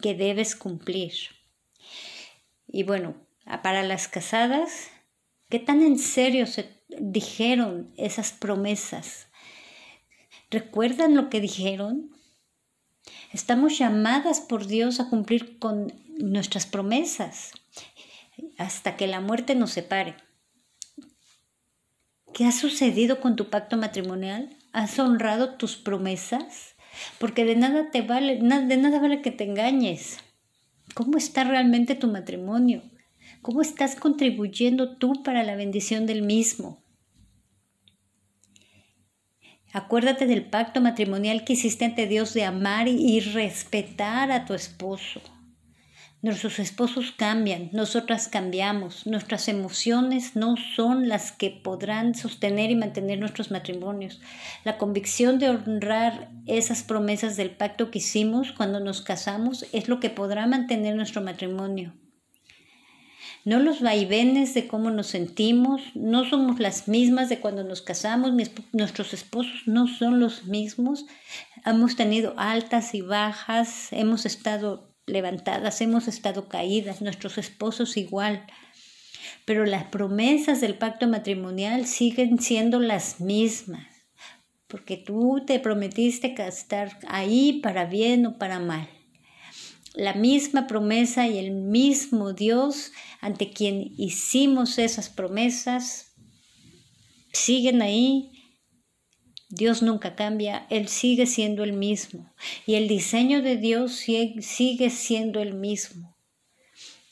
que 0.00 0.14
debes 0.14 0.54
cumplir. 0.56 1.12
Y 2.66 2.82
bueno, 2.82 3.16
para 3.62 3.82
las 3.82 4.08
casadas, 4.08 4.90
¿qué 5.48 5.58
tan 5.58 5.82
en 5.82 5.98
serio 5.98 6.46
se 6.46 6.82
dijeron 6.98 7.92
esas 7.96 8.32
promesas? 8.32 9.28
¿Recuerdan 10.50 11.14
lo 11.14 11.30
que 11.30 11.40
dijeron? 11.40 12.13
Estamos 13.34 13.76
llamadas 13.76 14.40
por 14.40 14.68
Dios 14.68 15.00
a 15.00 15.10
cumplir 15.10 15.58
con 15.58 15.92
nuestras 16.20 16.66
promesas 16.66 17.50
hasta 18.58 18.94
que 18.94 19.08
la 19.08 19.20
muerte 19.20 19.56
nos 19.56 19.72
separe. 19.72 20.14
¿Qué 22.32 22.44
ha 22.44 22.52
sucedido 22.52 23.20
con 23.20 23.34
tu 23.34 23.50
pacto 23.50 23.76
matrimonial? 23.76 24.56
¿Has 24.72 25.00
honrado 25.00 25.56
tus 25.56 25.76
promesas? 25.76 26.76
Porque 27.18 27.44
de 27.44 27.56
nada 27.56 27.90
te 27.90 28.02
vale, 28.02 28.36
de 28.36 28.76
nada 28.76 29.00
vale 29.00 29.20
que 29.20 29.32
te 29.32 29.42
engañes. 29.42 30.18
¿Cómo 30.94 31.18
está 31.18 31.42
realmente 31.42 31.96
tu 31.96 32.06
matrimonio? 32.06 32.84
¿Cómo 33.42 33.62
estás 33.62 33.96
contribuyendo 33.96 34.96
tú 34.96 35.24
para 35.24 35.42
la 35.42 35.56
bendición 35.56 36.06
del 36.06 36.22
mismo? 36.22 36.83
Acuérdate 39.74 40.28
del 40.28 40.44
pacto 40.44 40.80
matrimonial 40.80 41.42
que 41.42 41.54
hiciste 41.54 41.84
ante 41.84 42.06
Dios 42.06 42.32
de 42.32 42.44
amar 42.44 42.86
y 42.86 43.18
respetar 43.18 44.30
a 44.30 44.44
tu 44.44 44.54
esposo. 44.54 45.20
Nuestros 46.22 46.60
esposos 46.60 47.10
cambian, 47.10 47.70
nosotras 47.72 48.28
cambiamos, 48.28 49.04
nuestras 49.04 49.48
emociones 49.48 50.36
no 50.36 50.54
son 50.76 51.08
las 51.08 51.32
que 51.32 51.50
podrán 51.50 52.14
sostener 52.14 52.70
y 52.70 52.76
mantener 52.76 53.18
nuestros 53.18 53.50
matrimonios. 53.50 54.20
La 54.62 54.78
convicción 54.78 55.40
de 55.40 55.50
honrar 55.50 56.30
esas 56.46 56.84
promesas 56.84 57.36
del 57.36 57.50
pacto 57.50 57.90
que 57.90 57.98
hicimos 57.98 58.52
cuando 58.52 58.78
nos 58.78 59.02
casamos 59.02 59.66
es 59.72 59.88
lo 59.88 59.98
que 59.98 60.08
podrá 60.08 60.46
mantener 60.46 60.94
nuestro 60.94 61.20
matrimonio 61.20 61.94
no 63.44 63.58
los 63.58 63.80
vaivenes 63.80 64.54
de 64.54 64.66
cómo 64.66 64.90
nos 64.90 65.08
sentimos, 65.08 65.82
no 65.94 66.28
somos 66.28 66.60
las 66.60 66.88
mismas 66.88 67.28
de 67.28 67.40
cuando 67.40 67.62
nos 67.62 67.82
casamos, 67.82 68.32
nuestros 68.72 69.12
esposos 69.12 69.62
no 69.66 69.86
son 69.86 70.18
los 70.18 70.44
mismos, 70.44 71.04
hemos 71.66 71.94
tenido 71.94 72.34
altas 72.38 72.94
y 72.94 73.02
bajas, 73.02 73.92
hemos 73.92 74.24
estado 74.24 74.94
levantadas, 75.06 75.80
hemos 75.82 76.08
estado 76.08 76.48
caídas, 76.48 77.02
nuestros 77.02 77.36
esposos 77.36 77.98
igual. 77.98 78.46
Pero 79.44 79.66
las 79.66 79.84
promesas 79.84 80.62
del 80.62 80.76
pacto 80.76 81.06
matrimonial 81.06 81.86
siguen 81.86 82.38
siendo 82.38 82.80
las 82.80 83.20
mismas, 83.20 83.86
porque 84.68 84.96
tú 84.96 85.42
te 85.46 85.60
prometiste 85.60 86.34
estar 86.46 86.98
ahí 87.08 87.60
para 87.62 87.84
bien 87.84 88.24
o 88.26 88.38
para 88.38 88.58
mal 88.58 88.88
la 89.94 90.12
misma 90.12 90.66
promesa 90.66 91.28
y 91.28 91.38
el 91.38 91.52
mismo 91.52 92.32
Dios 92.32 92.92
ante 93.20 93.50
quien 93.52 93.94
hicimos 93.96 94.78
esas 94.78 95.08
promesas 95.08 96.14
siguen 97.32 97.80
ahí. 97.80 98.32
Dios 99.48 99.82
nunca 99.82 100.16
cambia, 100.16 100.66
Él 100.68 100.88
sigue 100.88 101.26
siendo 101.26 101.62
el 101.62 101.72
mismo 101.72 102.34
y 102.66 102.74
el 102.74 102.88
diseño 102.88 103.40
de 103.40 103.56
Dios 103.56 103.92
sigue 103.92 104.90
siendo 104.90 105.40
el 105.40 105.54
mismo. 105.54 106.16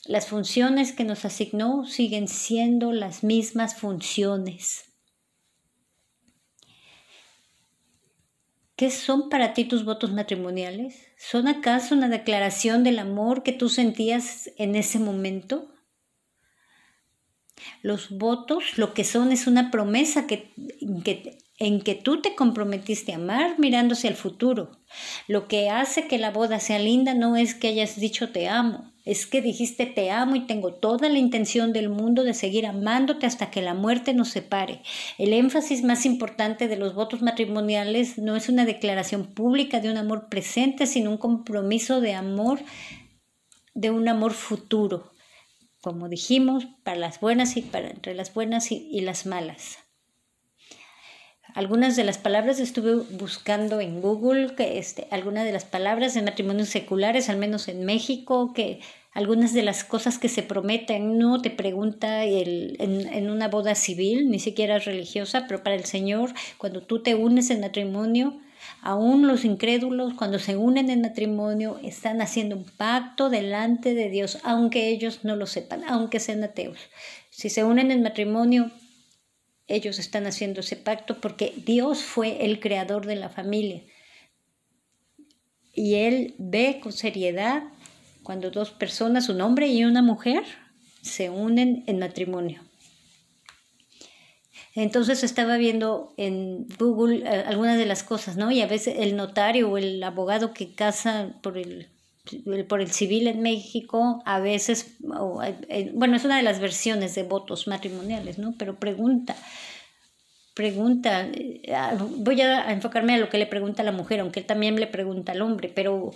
Las 0.05 0.27
funciones 0.27 0.91
que 0.91 1.05
nos 1.05 1.23
asignó 1.23 1.85
siguen 1.85 2.27
siendo 2.27 2.91
las 2.91 3.23
mismas 3.23 3.75
funciones. 3.75 4.93
¿Qué 8.75 8.91
son 8.91 9.29
para 9.29 9.53
ti 9.53 9.63
tus 9.63 9.85
votos 9.85 10.11
matrimoniales? 10.11 11.12
¿Son 11.25 11.47
acaso 11.47 11.95
una 11.95 12.09
declaración 12.09 12.83
del 12.83 12.99
amor 12.99 13.43
que 13.43 13.53
tú 13.53 13.69
sentías 13.69 14.51
en 14.57 14.75
ese 14.75 14.99
momento? 14.99 15.72
Los 17.81 18.09
votos 18.09 18.77
lo 18.77 18.93
que 18.93 19.03
son 19.03 19.31
es 19.31 19.47
una 19.47 19.71
promesa 19.71 20.27
que, 20.27 20.53
en 21.59 21.81
que 21.81 21.95
tú 21.95 22.21
te 22.21 22.35
comprometiste 22.35 23.13
a 23.13 23.17
amar 23.17 23.59
mirando 23.59 23.93
hacia 23.93 24.09
el 24.09 24.15
futuro. 24.15 24.71
Lo 25.27 25.47
que 25.47 25.69
hace 25.69 26.07
que 26.07 26.17
la 26.17 26.31
boda 26.31 26.59
sea 26.59 26.79
linda 26.79 27.13
no 27.13 27.35
es 27.35 27.53
que 27.55 27.67
hayas 27.67 27.99
dicho 27.99 28.31
te 28.31 28.47
amo, 28.47 28.91
es 29.05 29.27
que 29.27 29.41
dijiste 29.41 29.85
te 29.85 30.11
amo 30.11 30.35
y 30.35 30.47
tengo 30.47 30.73
toda 30.73 31.09
la 31.09 31.19
intención 31.19 31.73
del 31.73 31.89
mundo 31.89 32.23
de 32.23 32.33
seguir 32.33 32.65
amándote 32.65 33.25
hasta 33.25 33.51
que 33.51 33.61
la 33.61 33.73
muerte 33.73 34.13
nos 34.13 34.29
separe. 34.29 34.81
El 35.17 35.33
énfasis 35.33 35.83
más 35.83 36.05
importante 36.05 36.67
de 36.67 36.77
los 36.77 36.95
votos 36.95 37.21
matrimoniales 37.21 38.17
no 38.17 38.35
es 38.35 38.49
una 38.49 38.65
declaración 38.65 39.27
pública 39.33 39.79
de 39.79 39.91
un 39.91 39.97
amor 39.97 40.29
presente, 40.29 40.87
sino 40.87 41.11
un 41.11 41.17
compromiso 41.17 42.01
de 42.01 42.13
amor, 42.13 42.59
de 43.73 43.89
un 43.89 44.07
amor 44.07 44.33
futuro, 44.33 45.12
como 45.83 46.07
dijimos, 46.07 46.65
para 46.83 46.97
las 46.97 47.19
buenas 47.19 47.57
y 47.57 47.61
para 47.61 47.89
entre 47.89 48.15
las 48.15 48.33
buenas 48.33 48.71
y, 48.71 49.01
las 49.01 49.25
malas. 49.25 49.79
Algunas 51.55 51.97
de 51.97 52.05
las 52.05 52.17
palabras 52.17 52.61
estuve 52.61 52.95
buscando 53.17 53.81
en 53.81 53.99
Google, 53.99 54.55
que 54.55 54.77
este, 54.77 55.09
algunas 55.11 55.43
de 55.43 55.51
las 55.51 55.65
palabras 55.65 56.13
de 56.13 56.21
matrimonios 56.21 56.69
seculares, 56.69 57.27
al 57.27 57.35
menos 57.35 57.67
en 57.67 57.83
México, 57.83 58.53
que 58.53 58.79
algunas 59.11 59.53
de 59.53 59.61
las 59.61 59.83
cosas 59.83 60.17
que 60.19 60.29
se 60.29 60.41
prometen, 60.41 61.19
no 61.19 61.41
te 61.41 61.49
pregunta 61.49 62.23
el, 62.23 62.77
en, 62.79 63.13
en, 63.13 63.29
una 63.29 63.49
boda 63.49 63.75
civil, 63.75 64.31
ni 64.31 64.39
siquiera 64.39 64.79
religiosa, 64.79 65.47
pero 65.49 65.63
para 65.63 65.75
el 65.75 65.83
Señor, 65.83 66.33
cuando 66.57 66.81
tú 66.81 67.03
te 67.03 67.13
unes 67.13 67.49
en 67.49 67.59
matrimonio, 67.59 68.39
aún 68.83 69.27
los 69.27 69.45
incrédulos, 69.45 70.13
cuando 70.13 70.39
se 70.39 70.57
unen 70.57 70.89
en 70.89 71.01
matrimonio, 71.01 71.79
están 71.81 72.21
haciendo 72.21 72.57
un 72.57 72.65
pacto 72.65 73.29
delante 73.29 73.93
de 73.93 74.09
Dios, 74.09 74.39
aunque 74.43 74.89
ellos 74.89 75.21
no 75.23 75.35
lo 75.35 75.45
sepan, 75.45 75.83
aunque 75.87 76.19
sean 76.19 76.43
ateos. 76.43 76.77
Si 77.29 77.49
se 77.49 77.63
unen 77.63 77.91
en 77.91 78.03
matrimonio, 78.03 78.71
ellos 79.67 79.99
están 79.99 80.27
haciendo 80.27 80.59
ese 80.59 80.75
pacto 80.75 81.21
porque 81.21 81.53
Dios 81.65 82.03
fue 82.03 82.45
el 82.45 82.59
creador 82.59 83.05
de 83.05 83.15
la 83.15 83.29
familia. 83.29 83.83
Y 85.73 85.95
Él 85.95 86.35
ve 86.37 86.79
con 86.83 86.91
seriedad 86.91 87.63
cuando 88.21 88.51
dos 88.51 88.71
personas, 88.71 89.29
un 89.29 89.41
hombre 89.41 89.67
y 89.67 89.85
una 89.85 90.01
mujer, 90.01 90.43
se 91.01 91.29
unen 91.29 91.83
en 91.87 91.99
matrimonio. 91.99 92.61
Entonces 94.75 95.23
estaba 95.23 95.57
viendo 95.57 96.13
en 96.17 96.67
Google 96.79 97.23
eh, 97.25 97.43
algunas 97.45 97.77
de 97.77 97.85
las 97.85 98.03
cosas, 98.03 98.37
¿no? 98.37 98.51
Y 98.51 98.61
a 98.61 98.67
veces 98.67 98.95
el 98.97 99.15
notario 99.15 99.69
o 99.69 99.77
el 99.77 100.01
abogado 100.03 100.53
que 100.53 100.73
casa 100.73 101.35
por 101.41 101.57
el 101.57 101.89
por 102.69 102.79
el 102.79 102.89
civil 102.89 103.27
en 103.27 103.41
México, 103.41 104.21
a 104.25 104.39
veces, 104.39 104.95
eh, 105.67 105.91
bueno, 105.93 106.15
es 106.15 106.23
una 106.23 106.37
de 106.37 106.43
las 106.43 106.61
versiones 106.61 107.15
de 107.15 107.23
votos 107.23 107.67
matrimoniales, 107.67 108.39
¿no? 108.39 108.55
Pero 108.57 108.79
pregunta, 108.79 109.35
pregunta, 110.53 111.27
eh, 111.33 111.75
voy 112.17 112.39
a 112.39 112.71
enfocarme 112.71 113.15
a 113.15 113.17
lo 113.17 113.27
que 113.27 113.37
le 113.37 113.45
pregunta 113.45 113.81
a 113.81 113.85
la 113.85 113.91
mujer, 113.91 114.21
aunque 114.21 114.39
él 114.39 114.45
también 114.45 114.79
le 114.79 114.87
pregunta 114.87 115.33
al 115.33 115.41
hombre, 115.41 115.69
pero 115.73 116.11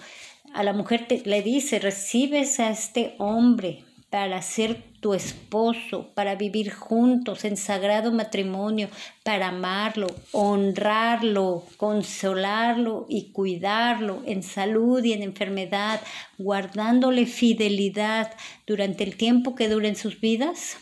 a 0.54 0.64
la 0.64 0.72
mujer 0.72 1.08
le 1.26 1.42
dice, 1.42 1.80
recibes 1.80 2.62
a 2.62 2.70
este 2.70 3.16
hombre 3.18 3.84
para 4.10 4.42
ser 4.42 4.82
esposo, 5.14 6.12
para 6.14 6.36
vivir 6.36 6.72
juntos 6.72 7.46
en 7.46 7.58
sagrado 7.58 8.12
matrimonio, 8.12 8.90
para 9.24 9.50
amarlo, 9.50 10.08
honrarlo, 10.32 11.64
consolarlo 11.78 13.06
y 13.10 13.32
cuidarlo 13.32 14.22
en 14.26 14.44
salud 14.44 15.04
y 15.04 15.14
en 15.14 15.24
enfermedad, 15.24 16.02
guardándole 16.38 17.26
fidelidad 17.26 18.32
durante 18.66 19.04
el 19.04 19.18
tiempo 19.18 19.56
que 19.56 19.70
duren 19.70 19.96
sus 19.96 20.20
vidas? 20.20 20.78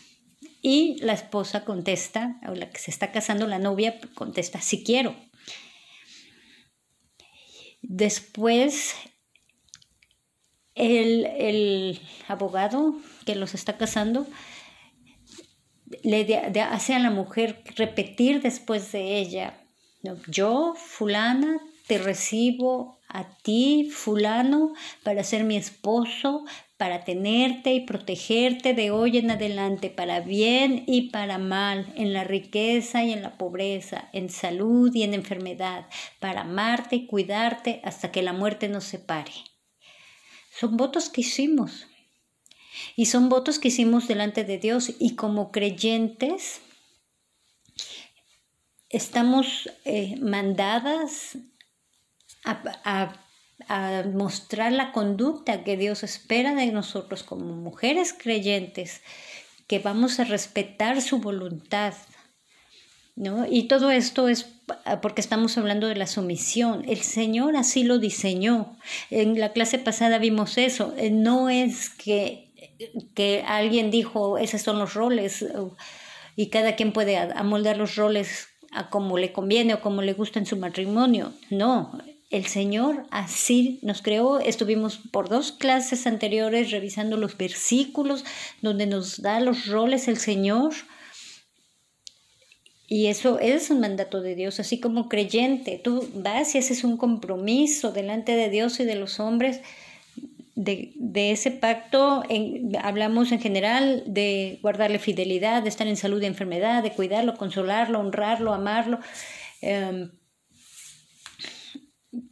Y 0.61 0.97
la 1.01 1.13
esposa 1.13 1.63
contesta, 1.63 2.39
o 2.47 2.55
la 2.55 2.69
que 2.69 2.79
se 2.79 2.89
está 2.89 3.11
casando, 3.11 3.45
la 3.45 3.59
novia 3.59 3.99
contesta, 4.15 4.61
sí 4.61 4.83
quiero. 4.83 5.15
Después 7.81 8.95
el, 10.75 11.99
abogado 12.27 12.95
que 13.25 13.35
los 13.35 13.53
está 13.53 13.77
casando 13.77 14.27
le 16.03 16.61
hace 16.61 16.93
a 16.93 16.99
la 16.99 17.09
mujer 17.09 17.63
repetir 17.75 18.41
después 18.41 18.91
de 18.91 19.17
ella, 19.19 19.61
yo, 20.27 20.75
fulana, 20.75 21.59
te 21.88 21.97
recibo 21.97 22.99
a 23.07 23.38
ti, 23.43 23.89
fulano, 23.91 24.73
para 25.03 25.23
ser 25.23 25.43
mi 25.43 25.55
esposo, 25.55 26.43
para 26.77 27.05
tenerte 27.05 27.73
y 27.73 27.85
protegerte 27.85 28.73
de 28.73 28.91
hoy 28.91 29.17
en 29.17 29.31
adelante, 29.31 29.89
para 29.89 30.19
bien 30.19 30.83
y 30.88 31.09
para 31.11 31.38
mal, 31.38 31.93
en 31.95 32.11
la 32.13 32.23
riqueza 32.23 33.03
y 33.03 33.13
en 33.13 33.21
la 33.21 33.38
pobreza, 33.38 34.09
en 34.11 34.29
salud 34.29 34.93
y 34.93 35.03
en 35.03 35.13
enfermedad, 35.13 35.85
para 36.19 36.41
amarte 36.41 36.97
y 36.97 37.07
cuidarte 37.07 37.79
hasta 37.83 38.11
que 38.11 38.21
la 38.21 38.33
muerte 38.33 38.67
nos 38.67 38.83
separe. 38.83 39.31
Son 40.58 40.78
votos 40.78 41.10
que 41.10 41.22
hicimos. 41.22 41.88
Y 42.96 43.06
son 43.08 43.30
votos 43.30 43.60
que 43.60 43.70
hicimos 43.70 44.08
delante 44.08 44.44
de 44.44 44.58
Dios 44.58 44.94
y 45.00 45.15
como 45.15 45.52
creyentes 45.52 46.62
estamos 48.89 49.70
eh, 49.86 50.18
mandadas 50.22 51.38
a, 52.44 53.13
a 53.68 54.04
mostrar 54.13 54.72
la 54.72 54.91
conducta 54.91 55.63
que 55.63 55.78
Dios 55.78 56.04
espera 56.04 56.54
de 56.54 56.68
nosotros 56.68 57.24
como 57.24 57.56
mujeres 57.56 58.13
creyentes, 58.13 59.02
que 59.68 59.80
vamos 59.80 60.20
a 60.20 60.26
respetar 60.26 61.02
su 61.02 61.20
voluntad, 61.20 61.94
¿no? 63.15 63.45
Y 63.49 63.63
todo 63.63 63.91
esto 63.91 64.28
es 64.28 64.47
porque 65.01 65.21
estamos 65.21 65.58
hablando 65.58 65.88
de 65.88 65.95
la 65.95 66.08
sumisión. 66.08 66.84
El 66.88 67.01
Señor 67.01 67.56
así 67.56 67.84
lo 67.84 67.99
diseñó. 67.99 68.78
En 69.10 69.39
la 69.39 69.54
clase 69.54 69.80
pasada 69.80 70.17
vimos 70.17 70.58
eso. 70.58 70.93
Eh, 70.97 71.12
no 71.12 71.49
es 71.49 71.89
que, 71.89 72.51
que 73.13 73.43
alguien 73.47 73.91
dijo, 73.91 74.38
esos 74.38 74.62
son 74.62 74.80
los 74.80 74.93
roles, 74.93 75.45
y 76.36 76.47
cada 76.47 76.75
quien 76.75 76.91
puede 76.91 77.17
amoldar 77.17 77.78
los 77.78 77.95
roles 77.95 78.49
a 78.71 78.89
como 78.89 79.17
le 79.17 79.32
conviene 79.32 79.75
o 79.75 79.82
como 79.82 80.01
le 80.01 80.13
gusta 80.13 80.39
en 80.39 80.45
su 80.45 80.58
matrimonio. 80.58 81.32
No, 81.49 81.97
el 82.30 82.45
Señor 82.47 83.06
así 83.12 83.80
nos 83.84 84.01
creó. 84.01 84.39
Estuvimos 84.39 84.97
por 84.97 85.30
dos 85.30 85.54
clases 85.54 86.06
anteriores 86.08 86.71
revisando 86.71 87.15
los 87.15 87.38
versículos 87.38 88.25
donde 88.62 88.88
nos 88.88 89.21
da 89.21 89.39
los 89.39 89.67
roles 89.67 90.10
el 90.10 90.17
Señor 90.17 90.73
y 92.88 93.08
eso 93.08 93.39
es 93.39 93.71
un 93.71 93.80
mandato 93.80 94.21
de 94.21 94.36
Dios, 94.36 94.60
así 94.60 94.80
como 94.80 95.10
creyente, 95.10 95.82
tú 95.84 96.08
vas 96.13 96.54
y 96.54 96.60
haces 96.60 96.84
un 96.84 96.98
compromiso 96.98 97.91
delante 97.91 98.36
de 98.36 98.50
Dios 98.50 98.80
y 98.80 98.86
de 98.86 98.95
los 98.95 99.19
hombres 99.19 99.62
de, 100.56 101.32
ese 101.32 101.52
pacto. 101.52 102.24
hablamos 102.82 103.32
en 103.32 103.39
general 103.39 104.04
de 104.06 104.60
guardarle 104.62 105.00
fidelidad, 105.00 105.63
de 105.63 105.69
estar 105.69 105.88
en 105.88 105.98
salud 105.98 106.21
y 106.21 106.28
enfermedad, 106.28 106.84
de 106.84 106.91
cuidarlo, 106.91 107.36
consolarlo, 107.36 108.00
honrarlo, 108.00 108.54
amarlo. 108.54 109.00
Em, 109.62 110.12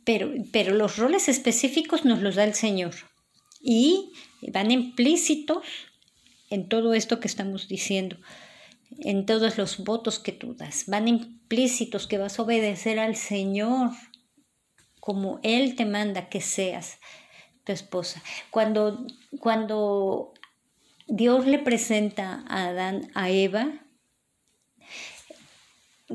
pero, 0.06 0.32
pero 0.52 0.74
los 0.76 0.98
roles 0.98 1.30
específicos 1.30 2.06
nos 2.06 2.22
los 2.22 2.36
da 2.36 2.44
el 2.44 2.54
Señor 2.54 2.94
y 3.60 4.12
van 4.52 4.72
implícitos 4.72 5.66
en 6.52 6.70
todo 6.70 6.94
esto 6.94 7.20
que 7.20 7.28
estamos 7.28 7.68
diciendo 7.68 8.18
en 9.00 9.26
todos 9.26 9.58
los 9.58 9.84
votos 9.84 10.20
que 10.20 10.32
tú 10.32 10.56
das. 10.56 10.86
Van 10.88 11.08
implícitos 11.08 12.08
que 12.08 12.18
vas 12.18 12.40
a 12.40 12.44
obedecer 12.44 13.00
al 13.00 13.16
Señor 13.16 13.92
como 15.00 15.40
Él 15.44 15.76
te 15.76 15.86
manda 15.86 16.30
que 16.30 16.40
seas 16.40 16.98
tu 17.66 17.72
esposa. 17.72 18.24
Cuando, 18.52 19.06
cuando 19.40 20.34
Dios 21.08 21.46
le 21.46 21.60
presenta 21.60 22.44
a 22.48 22.68
Adán, 22.68 23.12
a 23.14 23.30
Eva, 23.30 23.68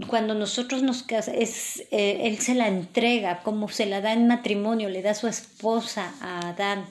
cuando 0.06 0.34
nosotros 0.34 0.82
nos 0.82 1.02
casamos, 1.02 1.82
eh, 1.90 2.20
Él 2.24 2.38
se 2.38 2.54
la 2.54 2.68
entrega, 2.68 3.42
como 3.42 3.68
se 3.68 3.86
la 3.86 4.00
da 4.00 4.12
en 4.12 4.26
matrimonio, 4.26 4.88
le 4.88 5.02
da 5.02 5.14
su 5.14 5.28
esposa 5.28 6.14
a 6.20 6.48
Adán. 6.50 6.86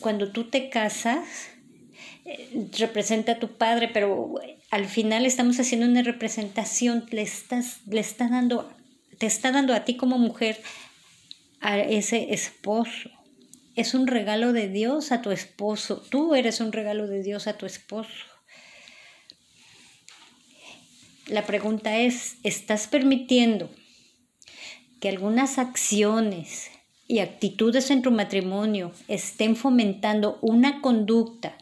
Cuando 0.00 0.32
tú 0.32 0.48
te 0.48 0.70
casas, 0.70 1.48
eh, 2.24 2.68
representa 2.78 3.32
a 3.32 3.38
tu 3.38 3.56
padre, 3.56 3.90
pero 3.92 4.34
al 4.72 4.86
final 4.86 5.26
estamos 5.26 5.60
haciendo 5.60 5.86
una 5.86 6.00
representación, 6.00 7.04
le 7.10 7.20
estás, 7.20 7.80
le 7.86 8.00
está 8.00 8.28
dando, 8.28 8.72
te 9.18 9.26
está 9.26 9.52
dando 9.52 9.74
a 9.74 9.84
ti 9.84 9.98
como 9.98 10.16
mujer 10.16 10.62
a 11.60 11.78
ese 11.78 12.32
esposo. 12.32 13.10
Es 13.76 13.92
un 13.92 14.06
regalo 14.06 14.54
de 14.54 14.68
Dios 14.68 15.12
a 15.12 15.20
tu 15.20 15.30
esposo. 15.30 16.02
Tú 16.08 16.34
eres 16.34 16.60
un 16.60 16.72
regalo 16.72 17.06
de 17.06 17.22
Dios 17.22 17.48
a 17.48 17.58
tu 17.58 17.66
esposo. 17.66 18.24
La 21.26 21.44
pregunta 21.44 21.98
es, 21.98 22.36
¿estás 22.42 22.86
permitiendo 22.86 23.70
que 25.02 25.10
algunas 25.10 25.58
acciones 25.58 26.70
y 27.06 27.18
actitudes 27.18 27.90
en 27.90 28.00
tu 28.00 28.10
matrimonio 28.10 28.92
estén 29.06 29.54
fomentando 29.54 30.38
una 30.40 30.80
conducta 30.80 31.58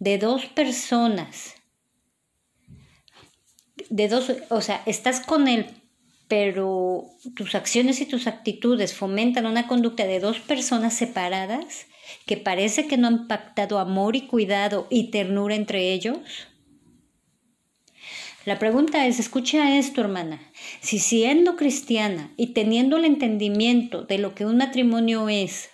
de 0.00 0.18
dos 0.18 0.46
personas 0.46 1.54
de 3.90 4.08
dos, 4.08 4.32
o 4.50 4.60
sea, 4.60 4.82
estás 4.86 5.20
con 5.20 5.48
él, 5.48 5.66
pero 6.28 7.04
tus 7.34 7.54
acciones 7.54 8.00
y 8.00 8.06
tus 8.06 8.26
actitudes 8.26 8.94
fomentan 8.94 9.46
una 9.46 9.66
conducta 9.66 10.06
de 10.06 10.20
dos 10.20 10.38
personas 10.40 10.94
separadas 10.94 11.86
que 12.26 12.36
parece 12.36 12.86
que 12.86 12.96
no 12.96 13.08
han 13.08 13.28
pactado 13.28 13.78
amor 13.78 14.16
y 14.16 14.26
cuidado 14.26 14.86
y 14.90 15.10
ternura 15.10 15.54
entre 15.54 15.92
ellos? 15.92 16.18
La 18.44 18.58
pregunta 18.58 19.06
es, 19.06 19.18
escucha 19.18 19.76
esto, 19.76 20.00
hermana, 20.00 20.40
si 20.80 20.98
siendo 20.98 21.56
cristiana 21.56 22.32
y 22.36 22.54
teniendo 22.54 22.96
el 22.96 23.04
entendimiento 23.04 24.04
de 24.04 24.18
lo 24.18 24.34
que 24.34 24.46
un 24.46 24.56
matrimonio 24.56 25.28
es, 25.28 25.68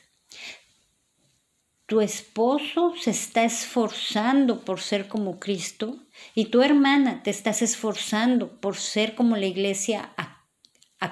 tu 1.86 2.00
esposo 2.00 2.94
se 2.98 3.10
está 3.10 3.44
esforzando 3.44 4.64
por 4.64 4.80
ser 4.80 5.06
como 5.06 5.38
Cristo 5.38 5.98
y 6.34 6.46
tu 6.46 6.62
hermana 6.62 7.22
te 7.22 7.30
estás 7.30 7.60
esforzando 7.60 8.58
por 8.60 8.76
ser 8.76 9.14
como 9.14 9.36
la 9.36 9.46
iglesia 9.46 10.12
a, 10.16 10.30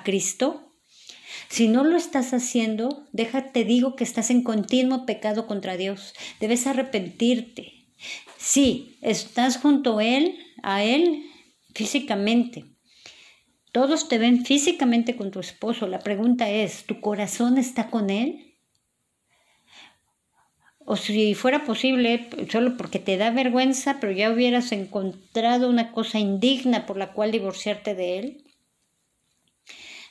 Cristo. 0.05 0.73
Si 1.51 1.69
no 1.69 1.85
lo 1.85 1.99
estás 1.99 2.33
haciendo, 2.33 3.07
déjate 3.13 3.65
digo 3.65 3.95
que 3.95 4.05
estás 4.05 4.31
en 4.31 4.43
continuo 4.43 5.05
pecado 5.05 5.47
contra 5.47 5.77
Dios. 5.77 6.15
Debes 6.41 6.67
arrepentirte. 6.67 7.75
Sí, 8.39 8.97
estás 9.03 9.59
junto 9.59 9.99
a 9.99 10.05
Él, 10.05 10.39
a 10.63 10.83
Él 10.83 11.27
físicamente. 11.75 12.65
Todos 13.71 14.09
te 14.09 14.17
ven 14.17 14.47
físicamente 14.47 15.15
con 15.15 15.31
tu 15.31 15.41
esposo. 15.41 15.87
La 15.87 15.99
pregunta 15.99 16.49
es, 16.49 16.85
¿tu 16.85 17.03
corazón 17.03 17.59
está 17.59 17.91
con 17.91 18.09
Él? 18.09 18.52
O 20.93 20.97
si 20.97 21.35
fuera 21.35 21.65
posible, 21.65 22.29
solo 22.51 22.77
porque 22.77 22.99
te 22.99 23.17
da 23.17 23.31
vergüenza, 23.31 23.97
pero 23.99 24.13
ya 24.13 24.31
hubieras 24.31 24.73
encontrado 24.73 25.71
una 25.71 25.91
cosa 25.91 26.19
indigna 26.19 26.85
por 26.85 26.99
la 26.99 27.15
cual 27.15 27.33
divorciarte 27.33 27.95
de 27.95 28.19
él. 28.19 28.45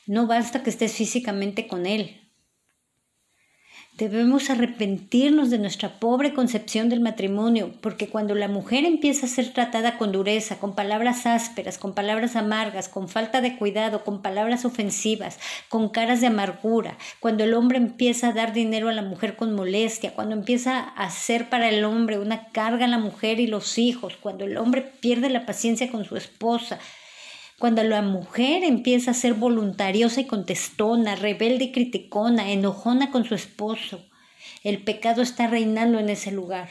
No 0.07 0.25
basta 0.25 0.63
que 0.63 0.71
estés 0.71 0.93
físicamente 0.93 1.67
con 1.67 1.85
él, 1.85 2.20
Debemos 3.97 4.49
arrepentirnos 4.49 5.49
de 5.49 5.59
nuestra 5.59 5.99
pobre 5.99 6.33
concepción 6.33 6.87
del 6.87 7.01
matrimonio, 7.01 7.73
porque 7.81 8.07
cuando 8.07 8.33
la 8.35 8.47
mujer 8.47 8.85
empieza 8.85 9.25
a 9.25 9.29
ser 9.29 9.51
tratada 9.51 9.97
con 9.97 10.13
dureza, 10.13 10.59
con 10.59 10.75
palabras 10.75 11.25
ásperas, 11.25 11.77
con 11.77 11.93
palabras 11.93 12.37
amargas, 12.37 12.87
con 12.87 13.09
falta 13.09 13.41
de 13.41 13.57
cuidado, 13.57 14.03
con 14.05 14.21
palabras 14.21 14.63
ofensivas, 14.63 15.39
con 15.67 15.89
caras 15.89 16.21
de 16.21 16.27
amargura, 16.27 16.97
cuando 17.19 17.43
el 17.43 17.53
hombre 17.53 17.77
empieza 17.77 18.29
a 18.29 18.33
dar 18.33 18.53
dinero 18.53 18.87
a 18.87 18.93
la 18.93 19.01
mujer 19.01 19.35
con 19.35 19.53
molestia, 19.53 20.13
cuando 20.13 20.35
empieza 20.35 20.79
a 20.79 21.03
hacer 21.03 21.49
para 21.49 21.67
el 21.67 21.83
hombre 21.83 22.17
una 22.17 22.47
carga 22.47 22.85
a 22.85 22.87
la 22.87 22.97
mujer 22.97 23.41
y 23.41 23.47
los 23.47 23.77
hijos, 23.77 24.15
cuando 24.15 24.45
el 24.45 24.57
hombre 24.57 24.81
pierde 25.01 25.29
la 25.29 25.45
paciencia 25.45 25.91
con 25.91 26.05
su 26.05 26.15
esposa, 26.15 26.79
cuando 27.61 27.83
la 27.83 28.01
mujer 28.01 28.63
empieza 28.63 29.11
a 29.11 29.13
ser 29.13 29.35
voluntariosa 29.35 30.19
y 30.19 30.25
contestona, 30.25 31.15
rebelde 31.15 31.65
y 31.65 31.71
criticona, 31.71 32.51
enojona 32.51 33.11
con 33.11 33.23
su 33.23 33.35
esposo, 33.35 34.03
el 34.63 34.83
pecado 34.83 35.21
está 35.21 35.45
reinando 35.45 35.99
en 35.99 36.09
ese 36.09 36.31
lugar. 36.31 36.69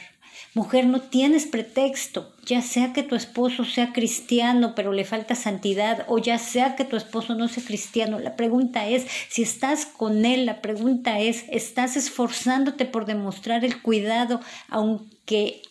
Mujer, 0.53 0.87
no 0.87 0.99
tienes 0.99 1.45
pretexto, 1.45 2.35
ya 2.45 2.61
sea 2.61 2.91
que 2.91 3.03
tu 3.03 3.15
esposo 3.15 3.63
sea 3.63 3.93
cristiano 3.93 4.75
pero 4.75 4.91
le 4.91 5.05
falta 5.05 5.33
santidad 5.33 6.05
o 6.09 6.17
ya 6.17 6.37
sea 6.37 6.75
que 6.75 6.83
tu 6.83 6.97
esposo 6.97 7.35
no 7.35 7.47
sea 7.47 7.63
cristiano. 7.63 8.19
La 8.19 8.35
pregunta 8.35 8.89
es, 8.89 9.07
si 9.29 9.43
estás 9.43 9.85
con 9.85 10.25
él, 10.25 10.45
la 10.45 10.61
pregunta 10.61 11.19
es, 11.19 11.45
¿estás 11.49 11.95
esforzándote 11.95 12.83
por 12.83 13.05
demostrar 13.05 13.63
el 13.63 13.81
cuidado 13.81 14.41
aunque 14.67 15.61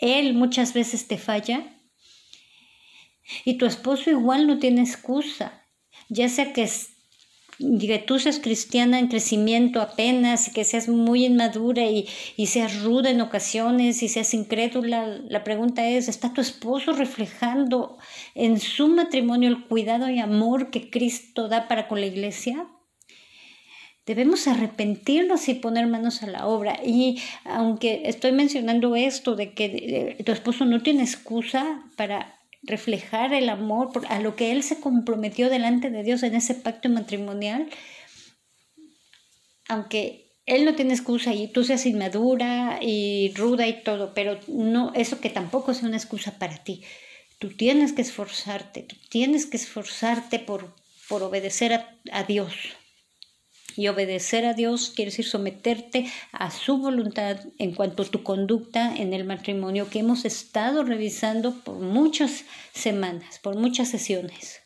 él 0.00 0.34
muchas 0.34 0.74
veces 0.74 1.08
te 1.08 1.16
falla? 1.16 1.64
Y 3.44 3.58
tu 3.58 3.66
esposo 3.66 4.10
igual 4.10 4.46
no 4.46 4.58
tiene 4.58 4.82
excusa, 4.82 5.66
ya 6.08 6.28
sea 6.28 6.52
que 6.52 6.68
que 7.58 7.98
tú 7.98 8.18
seas 8.18 8.38
cristiana 8.38 8.98
en 8.98 9.08
crecimiento 9.08 9.80
apenas, 9.80 10.50
que 10.50 10.64
seas 10.64 10.88
muy 10.88 11.24
inmadura 11.24 11.84
y, 11.86 12.06
y 12.36 12.46
seas 12.46 12.82
ruda 12.82 13.10
en 13.10 13.20
ocasiones 13.20 14.02
y 14.02 14.08
seas 14.08 14.34
incrédula, 14.34 15.06
la 15.28 15.42
pregunta 15.42 15.88
es, 15.88 16.08
¿está 16.08 16.34
tu 16.34 16.40
esposo 16.40 16.92
reflejando 16.92 17.96
en 18.34 18.60
su 18.60 18.88
matrimonio 18.88 19.48
el 19.48 19.64
cuidado 19.64 20.10
y 20.10 20.18
amor 20.18 20.70
que 20.70 20.90
Cristo 20.90 21.48
da 21.48 21.66
para 21.66 21.88
con 21.88 22.00
la 22.00 22.06
iglesia? 22.06 22.66
Debemos 24.04 24.46
arrepentirnos 24.46 25.48
y 25.48 25.54
poner 25.54 25.86
manos 25.88 26.22
a 26.22 26.28
la 26.28 26.46
obra. 26.46 26.78
Y 26.84 27.20
aunque 27.44 28.02
estoy 28.04 28.30
mencionando 28.30 28.94
esto 28.94 29.34
de 29.34 29.52
que 29.52 30.22
tu 30.24 30.30
esposo 30.30 30.64
no 30.64 30.80
tiene 30.80 31.02
excusa 31.02 31.82
para 31.96 32.35
reflejar 32.62 33.32
el 33.32 33.48
amor 33.48 33.90
a 34.08 34.20
lo 34.20 34.36
que 34.36 34.52
él 34.52 34.62
se 34.62 34.80
comprometió 34.80 35.50
delante 35.50 35.90
de 35.90 36.02
Dios 36.02 36.22
en 36.22 36.34
ese 36.34 36.54
pacto 36.54 36.88
matrimonial, 36.88 37.68
aunque 39.68 40.26
él 40.46 40.64
no 40.64 40.74
tiene 40.74 40.94
excusa 40.94 41.34
y 41.34 41.48
tú 41.48 41.64
seas 41.64 41.86
inmadura 41.86 42.78
y 42.80 43.32
ruda 43.34 43.66
y 43.66 43.82
todo, 43.82 44.14
pero 44.14 44.38
no 44.46 44.92
eso 44.94 45.20
que 45.20 45.30
tampoco 45.30 45.72
es 45.72 45.82
una 45.82 45.96
excusa 45.96 46.38
para 46.38 46.62
ti. 46.62 46.82
Tú 47.38 47.50
tienes 47.50 47.92
que 47.92 48.02
esforzarte, 48.02 48.82
tú 48.82 48.96
tienes 49.10 49.46
que 49.46 49.56
esforzarte 49.56 50.38
por, 50.38 50.74
por 51.08 51.22
obedecer 51.22 51.72
a, 51.74 51.98
a 52.12 52.22
Dios. 52.22 52.54
Y 53.76 53.88
obedecer 53.88 54.44
a 54.46 54.54
Dios 54.54 54.92
quiere 54.94 55.10
decir 55.10 55.26
someterte 55.26 56.10
a 56.32 56.50
su 56.50 56.78
voluntad 56.78 57.38
en 57.58 57.74
cuanto 57.74 58.02
a 58.02 58.06
tu 58.06 58.22
conducta 58.22 58.94
en 58.96 59.12
el 59.12 59.24
matrimonio 59.24 59.88
que 59.90 60.00
hemos 60.00 60.24
estado 60.24 60.82
revisando 60.82 61.54
por 61.60 61.76
muchas 61.76 62.44
semanas, 62.72 63.38
por 63.38 63.56
muchas 63.56 63.88
sesiones. 63.88 64.65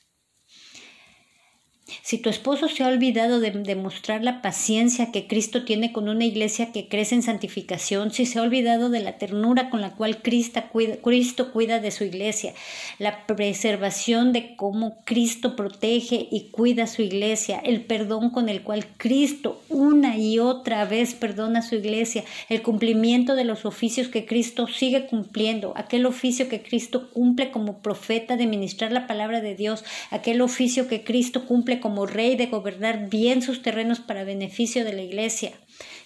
Si 2.02 2.18
tu 2.18 2.30
esposo 2.30 2.68
se 2.68 2.82
ha 2.82 2.88
olvidado 2.88 3.40
de 3.40 3.50
demostrar 3.50 4.22
la 4.22 4.42
paciencia 4.42 5.12
que 5.12 5.26
Cristo 5.26 5.64
tiene 5.64 5.92
con 5.92 6.08
una 6.08 6.24
iglesia 6.24 6.72
que 6.72 6.88
crece 6.88 7.14
en 7.14 7.22
santificación, 7.22 8.12
si 8.12 8.26
se 8.26 8.38
ha 8.38 8.42
olvidado 8.42 8.90
de 8.90 9.00
la 9.00 9.18
ternura 9.18 9.70
con 9.70 9.80
la 9.80 9.90
cual 9.94 10.22
Cristo 10.22 10.62
cuida, 10.70 10.96
Cristo 10.96 11.52
cuida 11.52 11.80
de 11.80 11.90
su 11.90 12.04
iglesia, 12.04 12.54
la 12.98 13.26
preservación 13.26 14.32
de 14.32 14.56
cómo 14.56 14.98
Cristo 15.04 15.56
protege 15.56 16.28
y 16.30 16.50
cuida 16.50 16.86
su 16.86 17.02
iglesia, 17.02 17.60
el 17.64 17.82
perdón 17.82 18.30
con 18.30 18.48
el 18.48 18.62
cual 18.62 18.86
Cristo 18.96 19.60
una 19.68 20.16
y 20.16 20.38
otra 20.38 20.84
vez 20.84 21.14
perdona 21.14 21.62
su 21.62 21.74
iglesia, 21.74 22.24
el 22.48 22.62
cumplimiento 22.62 23.34
de 23.34 23.44
los 23.44 23.64
oficios 23.64 24.08
que 24.08 24.26
Cristo 24.26 24.66
sigue 24.66 25.06
cumpliendo, 25.06 25.72
aquel 25.76 26.06
oficio 26.06 26.48
que 26.48 26.62
Cristo 26.62 27.10
cumple 27.10 27.50
como 27.50 27.78
profeta 27.78 28.36
de 28.36 28.46
ministrar 28.46 28.92
la 28.92 29.06
palabra 29.06 29.40
de 29.40 29.54
Dios, 29.54 29.84
aquel 30.10 30.40
oficio 30.40 30.88
que 30.88 31.02
Cristo 31.04 31.46
cumple 31.46 31.79
como 31.80 32.06
rey 32.06 32.36
de 32.36 32.46
gobernar 32.46 33.08
bien 33.08 33.42
sus 33.42 33.62
terrenos 33.62 34.00
para 34.00 34.24
beneficio 34.24 34.84
de 34.84 34.92
la 34.92 35.02
iglesia, 35.02 35.52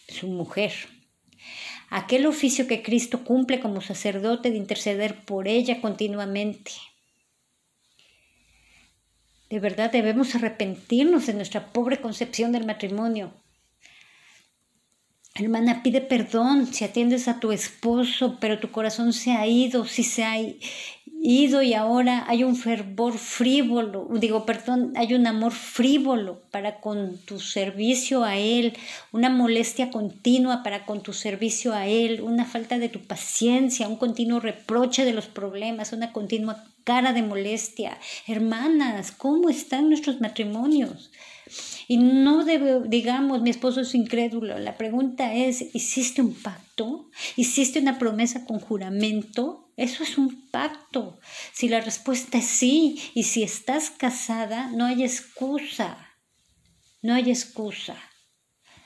su 0.08 0.26
mujer. 0.28 0.72
Aquel 1.90 2.26
oficio 2.26 2.66
que 2.66 2.82
Cristo 2.82 3.24
cumple 3.24 3.60
como 3.60 3.80
sacerdote 3.80 4.50
de 4.50 4.56
interceder 4.56 5.24
por 5.24 5.48
ella 5.48 5.80
continuamente. 5.80 6.72
De 9.50 9.60
verdad 9.60 9.92
debemos 9.92 10.34
arrepentirnos 10.34 11.26
de 11.26 11.34
nuestra 11.34 11.72
pobre 11.72 12.00
concepción 12.00 12.50
del 12.52 12.66
matrimonio. 12.66 13.32
Hermana, 15.36 15.82
pide 15.82 16.00
perdón 16.00 16.72
si 16.72 16.84
atiendes 16.84 17.26
a 17.26 17.40
tu 17.40 17.52
esposo, 17.52 18.38
pero 18.40 18.60
tu 18.60 18.70
corazón 18.70 19.12
se 19.12 19.32
ha 19.32 19.46
ido, 19.46 19.84
si 19.84 20.04
se 20.04 20.24
ha 20.24 20.34
ido 21.26 21.62
y 21.62 21.72
ahora 21.72 22.24
hay 22.28 22.44
un 22.44 22.54
fervor 22.54 23.16
frívolo, 23.16 24.06
digo, 24.12 24.44
perdón, 24.44 24.92
hay 24.94 25.14
un 25.14 25.26
amor 25.26 25.52
frívolo 25.52 26.42
para 26.50 26.80
con 26.80 27.16
tu 27.16 27.40
servicio 27.40 28.24
a 28.24 28.36
Él, 28.36 28.76
una 29.10 29.30
molestia 29.30 29.90
continua 29.90 30.62
para 30.62 30.84
con 30.84 31.02
tu 31.02 31.14
servicio 31.14 31.72
a 31.72 31.86
Él, 31.86 32.20
una 32.20 32.44
falta 32.44 32.78
de 32.78 32.90
tu 32.90 33.00
paciencia, 33.00 33.88
un 33.88 33.96
continuo 33.96 34.38
reproche 34.38 35.06
de 35.06 35.14
los 35.14 35.24
problemas, 35.24 35.94
una 35.94 36.12
continua 36.12 36.62
cara 36.84 37.14
de 37.14 37.22
molestia. 37.22 37.96
Hermanas, 38.26 39.10
¿cómo 39.10 39.48
están 39.48 39.88
nuestros 39.88 40.20
matrimonios? 40.20 41.10
Y 41.88 41.98
no 41.98 42.44
debe, 42.44 42.80
digamos, 42.86 43.42
mi 43.42 43.50
esposo 43.50 43.80
es 43.80 43.94
incrédulo. 43.94 44.58
La 44.58 44.76
pregunta 44.76 45.34
es, 45.34 45.74
¿hiciste 45.74 46.22
un 46.22 46.34
pacto? 46.34 47.10
¿Hiciste 47.36 47.80
una 47.80 47.98
promesa 47.98 48.44
con 48.44 48.60
juramento? 48.60 49.72
Eso 49.76 50.02
es 50.02 50.18
un 50.18 50.48
pacto. 50.50 51.18
Si 51.52 51.68
la 51.68 51.80
respuesta 51.80 52.38
es 52.38 52.46
sí, 52.46 53.00
y 53.14 53.24
si 53.24 53.42
estás 53.42 53.90
casada, 53.90 54.70
no 54.70 54.84
hay 54.84 55.02
excusa. 55.04 55.96
No 57.02 57.14
hay 57.14 57.30
excusa. 57.30 57.96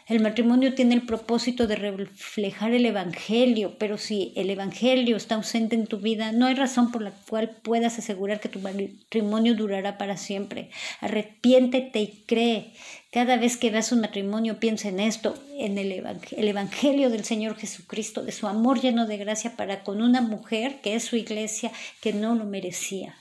El 0.08 0.20
matrimonio 0.20 0.74
tiene 0.74 0.94
el 0.94 1.02
propósito 1.02 1.66
de 1.66 1.76
reflejar 1.76 2.72
el 2.72 2.86
Evangelio, 2.86 3.76
pero 3.78 3.98
si 3.98 4.32
el 4.36 4.48
Evangelio 4.48 5.18
está 5.18 5.34
ausente 5.34 5.74
en 5.74 5.86
tu 5.86 5.98
vida, 5.98 6.32
no 6.32 6.46
hay 6.46 6.54
razón 6.54 6.90
por 6.90 7.02
la 7.02 7.10
cual 7.10 7.50
puedas 7.62 7.98
asegurar 7.98 8.40
que 8.40 8.48
tu 8.48 8.58
matrimonio 8.58 9.54
durará 9.54 9.98
para 9.98 10.16
siempre. 10.16 10.70
Arrepiéntete 11.02 12.00
y 12.00 12.24
cree. 12.26 12.72
Cada 13.12 13.36
vez 13.36 13.58
que 13.58 13.70
veas 13.70 13.92
un 13.92 14.00
matrimonio, 14.00 14.58
piensa 14.58 14.88
en 14.88 15.00
esto, 15.00 15.34
en 15.58 15.76
el, 15.76 15.92
el 15.92 16.48
Evangelio 16.48 17.10
del 17.10 17.26
Señor 17.26 17.56
Jesucristo, 17.56 18.24
de 18.24 18.32
su 18.32 18.48
amor 18.48 18.80
lleno 18.80 19.06
de 19.06 19.18
gracia 19.18 19.56
para 19.56 19.84
con 19.84 20.00
una 20.00 20.22
mujer 20.22 20.80
que 20.80 20.94
es 20.94 21.04
su 21.04 21.16
iglesia, 21.16 21.70
que 22.00 22.14
no 22.14 22.34
lo 22.34 22.46
merecía. 22.46 23.14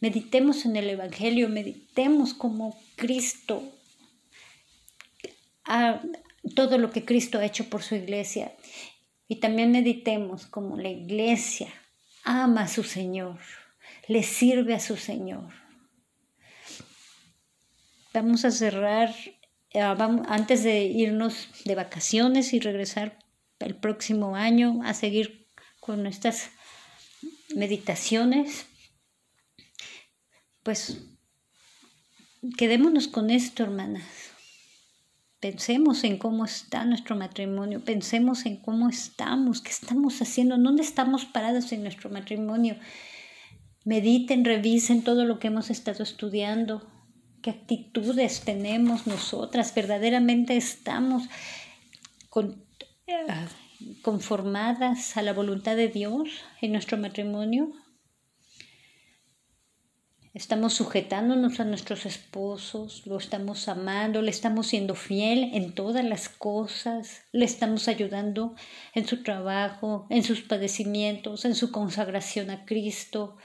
Meditemos 0.00 0.64
en 0.64 0.76
el 0.76 0.88
Evangelio, 0.88 1.50
meditemos 1.50 2.32
como 2.32 2.80
Cristo 2.96 3.73
a 5.64 6.00
todo 6.54 6.78
lo 6.78 6.90
que 6.90 7.04
Cristo 7.04 7.38
ha 7.38 7.44
hecho 7.44 7.68
por 7.68 7.82
su 7.82 7.94
iglesia. 7.94 8.52
Y 9.26 9.36
también 9.36 9.72
meditemos 9.72 10.46
como 10.46 10.76
la 10.76 10.90
iglesia 10.90 11.68
ama 12.24 12.62
a 12.62 12.68
su 12.68 12.84
Señor, 12.84 13.38
le 14.08 14.22
sirve 14.22 14.74
a 14.74 14.80
su 14.80 14.96
Señor. 14.96 15.52
Vamos 18.12 18.44
a 18.44 18.50
cerrar, 18.50 19.14
eh, 19.70 19.80
antes 19.80 20.62
de 20.62 20.84
irnos 20.84 21.48
de 21.64 21.74
vacaciones 21.74 22.52
y 22.52 22.60
regresar 22.60 23.18
el 23.58 23.76
próximo 23.76 24.36
año 24.36 24.80
a 24.84 24.94
seguir 24.94 25.48
con 25.80 26.02
nuestras 26.02 26.50
meditaciones, 27.54 28.66
pues 30.62 30.98
quedémonos 32.56 33.08
con 33.08 33.30
esto, 33.30 33.64
hermanas 33.64 34.33
Pensemos 35.44 36.04
en 36.04 36.16
cómo 36.16 36.46
está 36.46 36.86
nuestro 36.86 37.16
matrimonio, 37.16 37.84
pensemos 37.84 38.46
en 38.46 38.56
cómo 38.56 38.88
estamos, 38.88 39.60
qué 39.60 39.68
estamos 39.68 40.22
haciendo, 40.22 40.56
dónde 40.56 40.82
estamos 40.82 41.26
parados 41.26 41.70
en 41.72 41.82
nuestro 41.82 42.08
matrimonio. 42.08 42.76
Mediten, 43.84 44.46
revisen 44.46 45.04
todo 45.04 45.26
lo 45.26 45.38
que 45.38 45.48
hemos 45.48 45.68
estado 45.68 46.02
estudiando, 46.02 46.90
qué 47.42 47.50
actitudes 47.50 48.40
tenemos 48.40 49.06
nosotras, 49.06 49.74
verdaderamente 49.74 50.56
estamos 50.56 51.24
eh, 52.34 53.26
conformadas 54.00 55.18
a 55.18 55.20
la 55.20 55.34
voluntad 55.34 55.76
de 55.76 55.88
Dios 55.88 56.30
en 56.62 56.72
nuestro 56.72 56.96
matrimonio. 56.96 57.70
Estamos 60.34 60.74
sujetándonos 60.74 61.60
a 61.60 61.64
nuestros 61.64 62.06
esposos, 62.06 63.06
lo 63.06 63.18
estamos 63.18 63.68
amando, 63.68 64.20
le 64.20 64.32
estamos 64.32 64.66
siendo 64.66 64.96
fiel 64.96 65.50
en 65.54 65.72
todas 65.76 66.04
las 66.04 66.28
cosas, 66.28 67.22
le 67.30 67.44
estamos 67.44 67.86
ayudando 67.86 68.56
en 68.96 69.06
su 69.06 69.22
trabajo, 69.22 70.08
en 70.10 70.24
sus 70.24 70.40
padecimientos, 70.40 71.44
en 71.44 71.54
su 71.54 71.70
consagración 71.70 72.50
a 72.50 72.64
Cristo. 72.64 73.36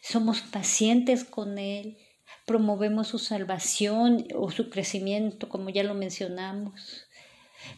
Somos 0.00 0.40
pacientes 0.40 1.22
con 1.22 1.58
Él, 1.58 1.98
promovemos 2.46 3.08
su 3.08 3.18
salvación 3.18 4.26
o 4.34 4.50
su 4.50 4.70
crecimiento, 4.70 5.50
como 5.50 5.68
ya 5.68 5.82
lo 5.82 5.92
mencionamos. 5.92 7.04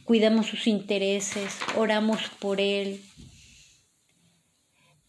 Cuidamos 0.04 0.46
sus 0.46 0.68
intereses, 0.68 1.58
oramos 1.76 2.20
por 2.38 2.60
Él, 2.60 3.02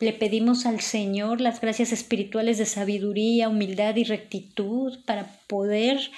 le 0.02 0.14
pedimos 0.14 0.66
al 0.66 0.82
Señor 0.82 1.42
las 1.42 1.62
gracias 1.62 1.92
espirituales 1.92 2.58
de 2.58 2.66
sabiduría, 2.66 3.50
humildad 3.50 3.96
y 3.96 4.04
rectitud 4.04 5.00
para 5.06 5.28
poder 5.48 6.12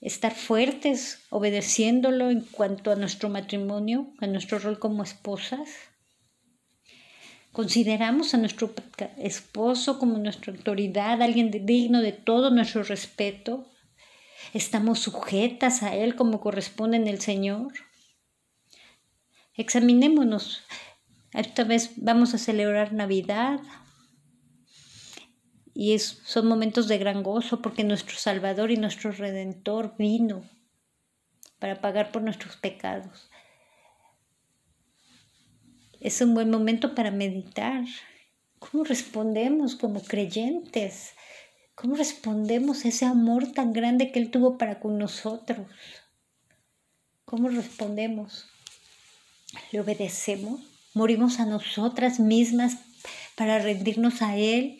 estar 0.00 0.34
fuertes, 0.34 1.20
obedeciéndolo 1.30 2.30
en 2.30 2.40
cuanto 2.40 2.90
a 2.90 2.96
nuestro 2.96 3.28
matrimonio, 3.28 4.08
a 4.18 4.26
nuestro 4.26 4.58
rol 4.58 4.78
como 4.78 5.02
esposas. 5.04 5.68
Consideramos 7.52 8.34
a 8.34 8.38
nuestro 8.38 8.74
esposo 9.18 9.98
como 9.98 10.18
nuestra 10.18 10.52
autoridad, 10.52 11.22
alguien 11.22 11.50
digno 11.64 12.02
de 12.02 12.12
todo 12.12 12.50
nuestro 12.50 12.82
respeto. 12.82 13.66
Estamos 14.52 14.98
sujetas 14.98 15.82
a 15.82 15.94
él 15.94 16.16
como 16.16 16.40
corresponde 16.40 16.98
en 16.98 17.08
el 17.08 17.20
Señor. 17.20 17.72
Examinémonos. 19.54 20.64
Esta 21.36 21.64
vez 21.64 21.90
vamos 21.96 22.32
a 22.32 22.38
celebrar 22.38 22.94
Navidad. 22.94 23.60
Y 25.74 25.98
son 25.98 26.46
momentos 26.46 26.88
de 26.88 26.96
gran 26.96 27.22
gozo 27.22 27.60
porque 27.60 27.84
nuestro 27.84 28.16
Salvador 28.16 28.70
y 28.70 28.78
nuestro 28.78 29.12
Redentor 29.12 29.94
vino 29.98 30.48
para 31.58 31.82
pagar 31.82 32.10
por 32.10 32.22
nuestros 32.22 32.56
pecados. 32.56 33.28
Es 36.00 36.22
un 36.22 36.32
buen 36.32 36.50
momento 36.50 36.94
para 36.94 37.10
meditar. 37.10 37.84
¿Cómo 38.58 38.84
respondemos 38.84 39.76
como 39.76 40.02
creyentes? 40.02 41.12
¿Cómo 41.74 41.96
respondemos 41.96 42.86
a 42.86 42.88
ese 42.88 43.04
amor 43.04 43.52
tan 43.52 43.74
grande 43.74 44.10
que 44.10 44.20
Él 44.20 44.30
tuvo 44.30 44.56
para 44.56 44.80
con 44.80 44.96
nosotros? 44.96 45.66
¿Cómo 47.26 47.50
respondemos? 47.50 48.46
¿Le 49.70 49.80
obedecemos? 49.80 50.75
¿Morimos 50.96 51.40
a 51.40 51.44
nosotras 51.44 52.20
mismas 52.20 52.78
para 53.34 53.58
rendirnos 53.58 54.22
a 54.22 54.34
Él 54.38 54.78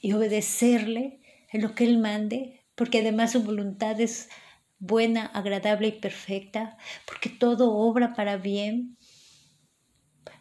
y 0.00 0.14
obedecerle 0.14 1.20
en 1.52 1.60
lo 1.60 1.74
que 1.74 1.84
Él 1.84 1.98
mande? 1.98 2.62
Porque 2.76 3.00
además 3.00 3.32
su 3.32 3.42
voluntad 3.42 4.00
es 4.00 4.30
buena, 4.78 5.26
agradable 5.26 5.88
y 5.88 5.92
perfecta, 5.92 6.78
porque 7.04 7.28
todo 7.28 7.74
obra 7.74 8.14
para 8.14 8.38
bien 8.38 8.96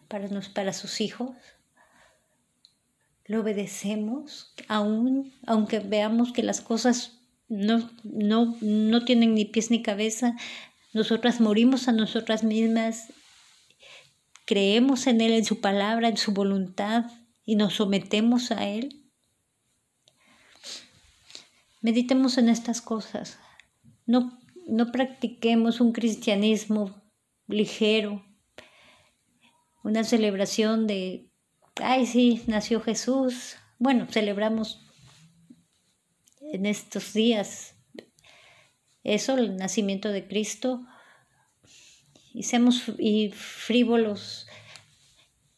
para, 0.08 0.30
nos, 0.30 0.48
para 0.48 0.72
sus 0.72 1.02
hijos. 1.02 1.36
Lo 3.26 3.42
obedecemos, 3.42 4.56
aún, 4.70 5.34
aunque 5.48 5.80
veamos 5.80 6.32
que 6.32 6.44
las 6.44 6.62
cosas 6.62 7.20
no, 7.50 7.92
no, 8.06 8.56
no 8.62 9.04
tienen 9.04 9.34
ni 9.34 9.44
pies 9.44 9.70
ni 9.70 9.84
cabeza. 9.84 10.38
Nosotras 10.94 11.42
morimos 11.42 11.90
a 11.90 11.92
nosotras 11.92 12.46
mismas, 12.46 13.12
creemos 14.50 15.06
en 15.06 15.22
Él, 15.22 15.34
en 15.34 15.46
su 15.46 15.62
palabra, 15.62 16.08
en 16.08 16.18
su 16.18 16.32
voluntad 16.32 17.06
y 17.46 17.56
nos 17.56 17.76
sometemos 17.76 18.50
a 18.50 18.68
Él. 18.68 19.08
Meditemos 21.82 22.40
en 22.40 22.50
estas 22.50 22.82
cosas. 22.82 23.38
No, 24.08 24.40
no 24.66 24.92
practiquemos 24.92 25.82
un 25.82 25.92
cristianismo 25.92 27.00
ligero, 27.46 28.26
una 29.84 30.04
celebración 30.04 30.88
de, 30.88 31.30
ay 31.76 32.08
sí, 32.08 32.42
nació 32.48 32.82
Jesús. 32.82 33.56
Bueno, 33.78 34.08
celebramos 34.10 34.84
en 36.42 36.66
estos 36.66 37.14
días 37.14 37.76
eso, 39.04 39.38
el 39.38 39.58
nacimiento 39.58 40.10
de 40.12 40.28
Cristo. 40.28 40.88
Y 42.40 42.44
seamos 42.44 42.84
y 42.98 43.32
frívolos, 43.32 44.48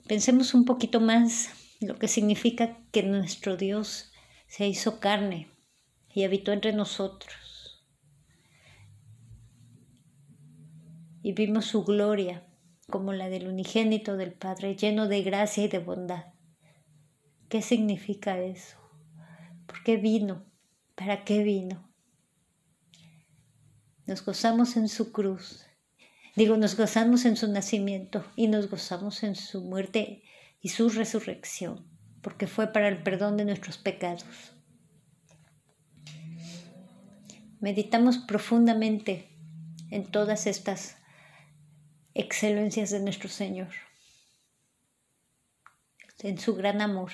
pensemos 0.08 0.56
un 0.56 0.65
poquito 0.65 1.00
más 1.00 1.52
lo 1.80 2.00
que 2.00 2.08
significa 2.08 2.80
que 2.91 3.04
nuestro 3.04 3.56
Dios 3.56 4.12
se 4.48 4.67
hizo 4.67 5.00
carne 5.00 5.52
y 6.12 6.24
habitó 6.24 6.52
entre 6.54 6.74
nosotros. 6.74 7.86
Y 11.22 11.34
vimos 11.34 11.65
su 11.65 11.84
gloria 11.84 12.48
como 12.89 13.13
la 13.13 13.30
del 13.30 13.48
unigénito 13.48 14.17
del 14.17 14.34
Padre, 14.34 14.76
lleno 14.76 15.08
de 15.08 15.22
gracia 15.22 15.65
y 15.65 15.67
de 15.67 15.78
bondad. 15.78 16.34
¿Qué 17.48 17.62
significa 17.62 18.39
eso? 18.39 18.78
¿Por 19.67 19.84
qué 19.84 19.98
vino? 19.98 20.48
¿Para 20.96 21.26
qué 21.26 21.44
vino? 21.44 21.88
Nos 24.08 24.26
gozamos 24.26 24.78
en 24.78 24.89
su 24.89 25.12
cruz. 25.12 25.67
Digo, 26.36 26.56
nos 26.56 26.78
gozamos 26.78 27.26
en 27.26 27.36
su 27.36 27.52
nacimiento 27.52 28.26
y 28.36 28.48
nos 28.48 28.70
gozamos 28.70 29.24
en 29.24 29.36
su 29.36 29.62
muerte 29.62 30.24
y 30.62 30.70
su 30.70 30.89
resurrección, 30.89 31.86
porque 32.22 32.48
fue 32.48 32.72
para 32.72 32.88
el 32.88 33.04
perdón 33.04 33.36
de 33.36 33.46
nuestros 33.46 33.78
pecados. 33.78 34.54
Meditamos 37.60 38.17
profundamente 38.17 39.30
en 39.89 40.06
todas 40.06 40.48
estas 40.48 40.96
excelencias 42.13 42.91
de 42.91 43.02
nuestro 43.02 43.28
Señor, 43.28 43.70
en 46.20 46.39
su 46.39 46.56
gran 46.56 46.82
amor. 46.82 47.12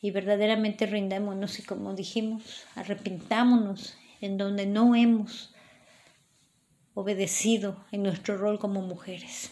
Y 0.00 0.10
verdaderamente 0.10 0.86
rindémonos 0.86 1.58
y 1.58 1.62
como 1.62 1.94
dijimos, 1.94 2.64
arrepintámonos 2.74 3.96
en 4.20 4.36
donde 4.36 4.66
no 4.66 4.94
hemos 4.94 5.55
obedecido 6.96 7.76
en 7.92 8.02
nuestro 8.02 8.38
rol 8.38 8.58
como 8.58 8.80
mujeres. 8.80 9.50